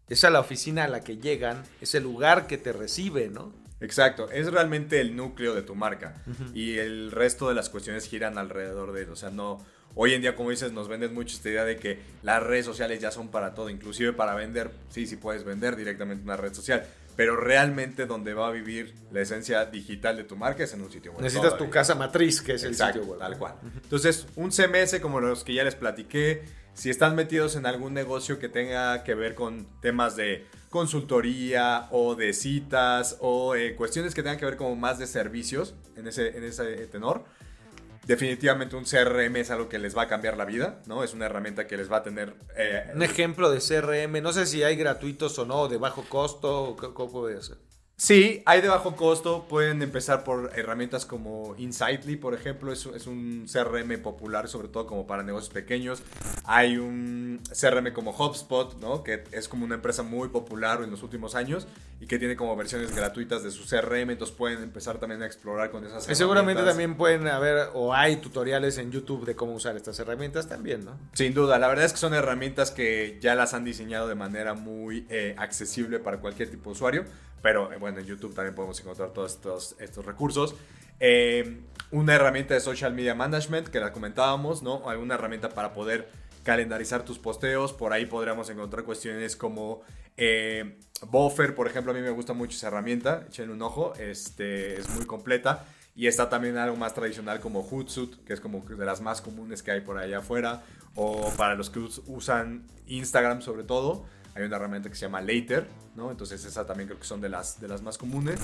es 0.09 0.25
a 0.25 0.29
la 0.29 0.41
oficina 0.41 0.83
a 0.83 0.87
la 0.89 0.99
que 0.99 1.15
llegan, 1.15 1.63
es 1.79 1.95
el 1.95 2.03
lugar 2.03 2.47
que 2.47 2.57
te 2.57 2.73
recibe, 2.73 3.29
¿no? 3.29 3.53
Exacto, 3.79 4.29
es 4.29 4.51
realmente 4.51 4.99
el 4.99 5.15
núcleo 5.15 5.55
de 5.55 5.61
tu 5.61 5.73
marca 5.73 6.21
y 6.53 6.79
el 6.79 7.11
resto 7.11 7.47
de 7.47 7.55
las 7.55 7.69
cuestiones 7.69 8.09
giran 8.09 8.37
alrededor 8.37 8.91
de 8.91 9.03
eso. 9.03 9.13
O 9.13 9.15
sea, 9.15 9.29
no, 9.29 9.65
hoy 9.93 10.13
en 10.13 10.21
día, 10.21 10.35
como 10.35 10.49
dices, 10.49 10.73
nos 10.73 10.89
venden 10.89 11.13
mucho 11.13 11.33
esta 11.33 11.47
idea 11.47 11.63
de 11.63 11.77
que 11.77 12.01
las 12.23 12.43
redes 12.43 12.65
sociales 12.65 12.99
ya 12.99 13.09
son 13.09 13.29
para 13.29 13.53
todo, 13.53 13.69
inclusive 13.69 14.11
para 14.11 14.35
vender. 14.35 14.71
Sí, 14.89 15.07
sí 15.07 15.15
puedes 15.15 15.45
vender 15.45 15.77
directamente 15.77 16.25
una 16.25 16.35
red 16.35 16.53
social, 16.53 16.85
pero 17.15 17.37
realmente 17.37 18.05
donde 18.05 18.33
va 18.33 18.47
a 18.47 18.51
vivir 18.51 18.93
la 19.11 19.21
esencia 19.21 19.65
digital 19.65 20.17
de 20.17 20.23
tu 20.23 20.35
marca 20.35 20.63
es 20.63 20.73
en 20.73 20.81
un 20.81 20.91
sitio 20.91 21.13
web. 21.13 21.21
Necesitas 21.21 21.57
tu 21.57 21.69
casa 21.69 21.95
matriz, 21.95 22.41
que 22.41 22.53
es 22.53 22.63
el 22.63 22.75
sitio 22.75 23.03
web. 23.03 23.19
Tal 23.19 23.37
cual. 23.37 23.55
Entonces, 23.83 24.27
un 24.35 24.51
CMS 24.51 24.99
como 25.01 25.21
los 25.21 25.43
que 25.43 25.53
ya 25.53 25.63
les 25.63 25.75
platiqué, 25.75 26.43
si 26.73 26.89
están 26.89 27.15
metidos 27.15 27.55
en 27.55 27.65
algún 27.65 27.93
negocio 27.93 28.37
que 28.37 28.49
tenga 28.49 29.03
que 29.03 29.15
ver 29.15 29.33
con 29.33 29.65
temas 29.79 30.17
de 30.17 30.45
consultoría 30.69 31.87
o 31.91 32.15
de 32.15 32.33
citas 32.33 33.17
o 33.21 33.55
eh, 33.55 33.75
cuestiones 33.75 34.13
que 34.13 34.21
tengan 34.21 34.37
que 34.37 34.45
ver 34.45 34.57
como 34.57 34.75
más 34.75 34.99
de 34.99 35.07
servicios 35.07 35.73
en 35.95 36.07
ese, 36.07 36.37
en 36.37 36.43
ese 36.43 36.65
tenor. 36.87 37.23
Definitivamente 38.05 38.75
un 38.75 38.85
CRM 38.85 39.35
es 39.37 39.51
algo 39.51 39.67
que 39.67 39.79
les 39.79 39.97
va 39.97 40.03
a 40.03 40.07
cambiar 40.07 40.37
la 40.37 40.45
vida, 40.45 40.81
¿no? 40.85 41.03
Es 41.03 41.13
una 41.13 41.25
herramienta 41.25 41.67
que 41.67 41.77
les 41.77 41.91
va 41.91 41.97
a 41.97 42.03
tener... 42.03 42.35
Eh, 42.55 42.91
un 42.93 43.01
ejemplo 43.01 43.49
de 43.49 43.59
CRM, 43.59 44.21
no 44.21 44.31
sé 44.31 44.45
si 44.45 44.63
hay 44.63 44.75
gratuitos 44.75 45.37
o 45.39 45.45
no, 45.45 45.67
de 45.67 45.77
bajo 45.77 46.03
costo, 46.07 46.75
¿cómo 46.93 47.11
puede 47.11 47.41
ser? 47.41 47.57
Sí, 47.97 48.43
hay 48.45 48.59
de 48.59 48.67
bajo 48.67 48.95
costo. 48.97 49.47
Pueden 49.47 49.81
empezar 49.81 50.25
por 50.25 50.51
herramientas 50.53 51.05
como 51.05 51.55
Insightly, 51.57 52.17
por 52.17 52.33
ejemplo. 52.33 52.73
Es, 52.73 52.85
es, 52.87 53.07
un 53.07 53.47
CRM 53.51 54.01
popular, 54.01 54.49
sobre 54.49 54.67
todo 54.67 54.85
como 54.85 55.07
para 55.07 55.23
negocios 55.23 55.53
pequeños. 55.53 56.03
Hay 56.43 56.77
un 56.77 57.41
CRM 57.49 57.93
como 57.93 58.11
HubSpot, 58.11 58.77
¿no? 58.81 59.01
Que 59.01 59.23
es 59.31 59.47
como 59.47 59.63
una 59.63 59.75
empresa 59.75 60.03
muy 60.03 60.27
popular 60.27 60.81
en 60.83 60.91
los 60.91 61.03
últimos 61.03 61.35
años 61.35 61.67
y 62.01 62.07
que 62.07 62.19
tiene 62.19 62.35
como 62.35 62.53
versiones 62.57 62.93
gratuitas 62.93 63.43
de 63.43 63.51
su 63.51 63.63
CRM. 63.63 64.09
Entonces 64.09 64.35
pueden 64.35 64.61
empezar 64.61 64.97
también 64.97 65.21
a 65.21 65.25
explorar 65.25 65.71
con 65.71 65.85
esas 65.85 66.03
herramientas. 66.03 66.17
Y 66.17 66.19
seguramente 66.19 66.63
también 66.63 66.97
pueden 66.97 67.27
haber 67.29 67.69
o 67.73 67.93
hay 67.93 68.17
tutoriales 68.17 68.77
en 68.77 68.91
YouTube 68.91 69.25
de 69.25 69.37
cómo 69.37 69.53
usar 69.53 69.77
estas 69.77 69.97
herramientas 69.99 70.49
también, 70.49 70.83
¿no? 70.83 70.99
Sin 71.13 71.33
duda. 71.33 71.59
La 71.59 71.69
verdad 71.69 71.85
es 71.85 71.93
que 71.93 71.99
son 71.99 72.13
herramientas 72.13 72.71
que 72.71 73.19
ya 73.21 73.35
las 73.35 73.53
han 73.53 73.63
diseñado 73.63 74.09
de 74.09 74.15
manera 74.15 74.53
muy 74.53 75.05
eh, 75.09 75.33
accesible 75.37 75.99
para 75.99 76.19
cualquier 76.19 76.49
tipo 76.49 76.71
de 76.71 76.73
usuario 76.73 77.05
pero 77.45 77.71
eh, 77.71 77.77
bueno, 77.77 77.99
en 77.99 78.07
YouTube 78.07 78.33
también 78.33 78.55
podemos 78.55 78.79
encontrar 78.79 79.11
todos 79.11 79.33
estos, 79.33 79.75
estos 79.77 80.03
recursos. 80.03 80.55
Eh, 80.99 81.59
una 81.91 82.15
herramienta 82.15 82.55
de 82.55 82.59
social 82.59 82.95
media 82.95 83.13
management 83.13 83.67
que 83.67 83.79
la 83.79 83.93
comentábamos, 83.93 84.63
¿no? 84.63 84.89
Alguna 84.89 85.13
herramienta 85.13 85.49
para 85.49 85.71
poder 85.71 86.09
calendarizar 86.41 87.05
tus 87.05 87.19
posteos. 87.19 87.71
Por 87.71 87.93
ahí 87.93 88.07
podríamos 88.07 88.49
encontrar 88.49 88.83
cuestiones 88.83 89.35
como 89.35 89.83
eh, 90.17 90.79
Buffer, 91.07 91.53
por 91.53 91.67
ejemplo. 91.67 91.91
A 91.91 91.95
mí 91.95 92.01
me 92.01 92.09
gusta 92.09 92.33
mucho 92.33 92.57
esa 92.57 92.69
herramienta. 92.69 93.25
Echen 93.27 93.51
un 93.51 93.61
ojo. 93.61 93.93
Este, 93.99 94.79
es 94.79 94.89
muy 94.95 95.05
completa. 95.05 95.65
Y 95.95 96.07
está 96.07 96.27
también 96.29 96.57
algo 96.57 96.77
más 96.77 96.95
tradicional 96.95 97.41
como 97.41 97.61
Hootsuite, 97.61 98.25
que 98.25 98.33
es 98.33 98.41
como 98.41 98.61
de 98.61 98.85
las 98.87 99.01
más 99.01 99.21
comunes 99.21 99.61
que 99.61 99.69
hay 99.69 99.81
por 99.81 99.99
allá 99.99 100.17
afuera. 100.17 100.63
O 100.95 101.31
para 101.37 101.53
los 101.53 101.69
que 101.69 101.77
usan 102.07 102.65
Instagram 102.87 103.43
sobre 103.43 103.65
todo 103.65 104.07
hay 104.35 104.43
una 104.43 104.57
herramienta 104.57 104.89
que 104.89 104.95
se 104.95 105.05
llama 105.05 105.21
Later, 105.21 105.67
¿no? 105.95 106.11
Entonces 106.11 106.43
esa 106.43 106.65
también 106.65 106.87
creo 106.87 106.99
que 106.99 107.05
son 107.05 107.21
de 107.21 107.29
las, 107.29 107.61
de 107.61 107.69
las 107.69 107.81
más 107.81 107.97
comunes. 107.97 108.39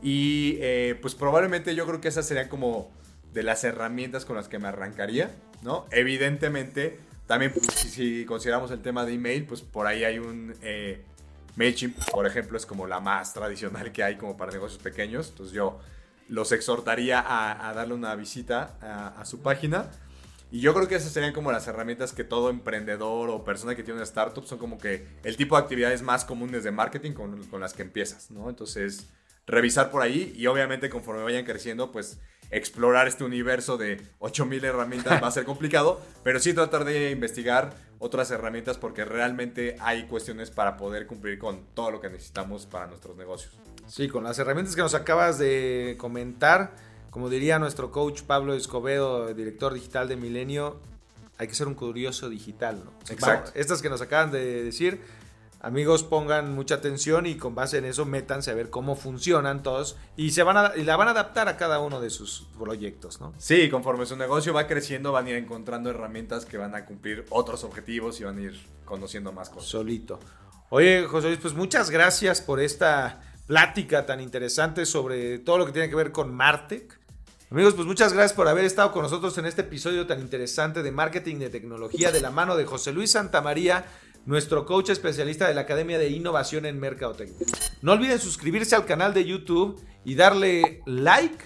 Y 0.00 0.58
eh, 0.60 0.96
pues 1.02 1.14
probablemente 1.14 1.74
yo 1.74 1.86
creo 1.86 2.00
que 2.00 2.08
esas 2.08 2.26
serían 2.26 2.48
como 2.48 2.92
de 3.32 3.42
las 3.42 3.64
herramientas 3.64 4.24
con 4.24 4.36
las 4.36 4.48
que 4.48 4.60
me 4.60 4.68
arrancaría, 4.68 5.34
¿no? 5.62 5.86
Evidentemente, 5.90 7.00
también 7.26 7.52
si, 7.74 8.24
consideramos 8.26 8.70
el 8.70 8.80
tema 8.80 9.04
de 9.04 9.14
email, 9.14 9.44
pues 9.44 9.60
por 9.60 9.86
ahí 9.86 10.04
hay 10.04 10.18
un... 10.18 10.54
Eh, 10.62 11.04
MailChimp, 11.56 11.96
por 12.10 12.26
ejemplo, 12.26 12.56
es 12.56 12.66
como 12.66 12.86
la 12.88 12.98
más 12.98 13.32
tradicional 13.32 13.92
que 13.92 14.02
hay 14.02 14.16
como 14.16 14.36
para 14.36 14.50
negocios 14.50 14.82
pequeños. 14.82 15.28
Entonces 15.30 15.54
yo 15.54 15.78
los 16.28 16.50
exhortaría 16.50 17.24
a, 17.24 17.72
darle 17.74 17.94
una 17.94 18.14
visita 18.16 18.76
a, 18.80 19.20
a 19.20 19.24
su 19.24 19.40
página. 19.40 19.88
Y 20.54 20.60
yo 20.60 20.72
creo 20.72 20.86
que 20.86 20.94
esas 20.94 21.10
serían 21.10 21.32
como 21.32 21.50
las 21.50 21.66
herramientas 21.66 22.12
que 22.12 22.22
todo 22.22 22.48
emprendedor 22.48 23.28
o 23.28 23.42
persona 23.42 23.74
que 23.74 23.82
tiene 23.82 23.96
una 23.96 24.04
startup 24.04 24.46
son 24.46 24.56
como 24.56 24.78
que 24.78 25.04
el 25.24 25.36
tipo 25.36 25.56
de 25.56 25.62
actividades 25.62 26.02
más 26.02 26.24
comunes 26.24 26.62
de 26.62 26.70
marketing 26.70 27.10
con, 27.10 27.42
con 27.48 27.60
las 27.60 27.74
que 27.74 27.82
empiezas, 27.82 28.30
¿no? 28.30 28.48
Entonces, 28.48 29.08
revisar 29.48 29.90
por 29.90 30.00
ahí 30.00 30.32
y 30.36 30.46
obviamente 30.46 30.88
conforme 30.90 31.24
vayan 31.24 31.44
creciendo, 31.44 31.90
pues 31.90 32.20
explorar 32.52 33.08
este 33.08 33.24
universo 33.24 33.78
de 33.78 34.00
8000 34.20 34.64
herramientas 34.64 35.20
va 35.20 35.26
a 35.26 35.32
ser 35.32 35.44
complicado, 35.44 36.00
pero 36.22 36.38
sí 36.38 36.54
tratar 36.54 36.84
de 36.84 37.10
investigar 37.10 37.74
otras 37.98 38.30
herramientas 38.30 38.78
porque 38.78 39.04
realmente 39.04 39.74
hay 39.80 40.06
cuestiones 40.06 40.52
para 40.52 40.76
poder 40.76 41.08
cumplir 41.08 41.36
con 41.40 41.64
todo 41.74 41.90
lo 41.90 42.00
que 42.00 42.10
necesitamos 42.10 42.66
para 42.66 42.86
nuestros 42.86 43.16
negocios. 43.16 43.58
Sí, 43.88 44.06
con 44.06 44.22
las 44.22 44.38
herramientas 44.38 44.76
que 44.76 44.82
nos 44.82 44.94
acabas 44.94 45.36
de 45.36 45.96
comentar, 45.98 46.76
como 47.14 47.30
diría 47.30 47.60
nuestro 47.60 47.92
coach 47.92 48.22
Pablo 48.22 48.54
Escobedo, 48.54 49.32
director 49.34 49.72
digital 49.72 50.08
de 50.08 50.16
Milenio, 50.16 50.80
hay 51.38 51.46
que 51.46 51.54
ser 51.54 51.68
un 51.68 51.74
curioso 51.74 52.28
digital, 52.28 52.82
¿no? 52.84 52.90
Exacto. 53.08 53.52
estas 53.54 53.80
que 53.82 53.88
nos 53.88 54.00
acaban 54.00 54.32
de 54.32 54.64
decir, 54.64 55.00
amigos, 55.60 56.02
pongan 56.02 56.52
mucha 56.56 56.74
atención 56.74 57.26
y 57.26 57.36
con 57.36 57.54
base 57.54 57.78
en 57.78 57.84
eso 57.84 58.04
métanse 58.04 58.50
a 58.50 58.54
ver 58.54 58.68
cómo 58.68 58.96
funcionan 58.96 59.62
todos 59.62 59.96
y 60.16 60.32
se 60.32 60.42
van 60.42 60.56
a, 60.56 60.72
y 60.74 60.82
la 60.82 60.96
van 60.96 61.06
a 61.06 61.12
adaptar 61.12 61.48
a 61.48 61.56
cada 61.56 61.78
uno 61.78 62.00
de 62.00 62.10
sus 62.10 62.48
proyectos, 62.58 63.20
¿no? 63.20 63.32
Sí, 63.38 63.70
conforme 63.70 64.06
su 64.06 64.16
negocio 64.16 64.52
va 64.52 64.66
creciendo, 64.66 65.12
van 65.12 65.26
a 65.26 65.30
ir 65.30 65.36
encontrando 65.36 65.90
herramientas 65.90 66.44
que 66.44 66.58
van 66.58 66.74
a 66.74 66.84
cumplir 66.84 67.26
otros 67.30 67.62
objetivos 67.62 68.20
y 68.20 68.24
van 68.24 68.38
a 68.38 68.42
ir 68.42 68.60
conociendo 68.84 69.30
más 69.30 69.50
cosas. 69.50 69.68
Solito. 69.70 70.18
Oye, 70.70 71.06
José 71.06 71.28
Luis, 71.28 71.38
pues 71.40 71.54
muchas 71.54 71.90
gracias 71.90 72.40
por 72.40 72.58
esta 72.58 73.20
plática 73.46 74.04
tan 74.04 74.20
interesante 74.20 74.84
sobre 74.84 75.38
todo 75.38 75.58
lo 75.58 75.66
que 75.66 75.70
tiene 75.70 75.88
que 75.88 75.94
ver 75.94 76.10
con 76.10 76.34
Martec. 76.34 77.03
Amigos, 77.54 77.74
pues 77.74 77.86
muchas 77.86 78.12
gracias 78.12 78.32
por 78.32 78.48
haber 78.48 78.64
estado 78.64 78.90
con 78.90 79.02
nosotros 79.02 79.38
en 79.38 79.46
este 79.46 79.60
episodio 79.60 80.08
tan 80.08 80.18
interesante 80.18 80.82
de 80.82 80.90
marketing 80.90 81.36
de 81.36 81.50
tecnología 81.50 82.10
de 82.10 82.20
la 82.20 82.32
mano 82.32 82.56
de 82.56 82.64
José 82.64 82.92
Luis 82.92 83.12
Santamaría, 83.12 83.84
nuestro 84.26 84.66
coach 84.66 84.90
especialista 84.90 85.46
de 85.46 85.54
la 85.54 85.60
Academia 85.60 85.96
de 85.96 86.10
Innovación 86.10 86.66
en 86.66 86.80
Mercadotecnia. 86.80 87.46
No 87.80 87.92
olviden 87.92 88.18
suscribirse 88.18 88.74
al 88.74 88.86
canal 88.86 89.14
de 89.14 89.24
YouTube 89.24 89.80
y 90.04 90.16
darle 90.16 90.82
like, 90.84 91.44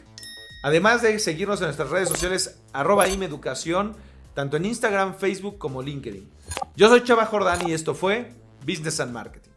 además 0.63 1.03
de 1.03 1.19
seguirnos 1.19 1.61
en 1.61 1.67
nuestras 1.67 1.91
redes 1.91 2.09
sociales 2.09 2.59
arroba 2.73 3.07
imeducación, 3.07 3.95
tanto 4.33 4.57
en 4.57 4.65
Instagram, 4.65 5.15
Facebook 5.15 5.59
como 5.59 5.83
LinkedIn. 5.83 6.27
Yo 6.75 6.89
soy 6.89 7.05
Chava 7.05 7.27
Jordán 7.27 7.69
y 7.69 7.75
esto 7.75 7.95
fue 7.95 8.33
Business 8.67 8.99
and 9.01 9.13
Marketing. 9.13 9.51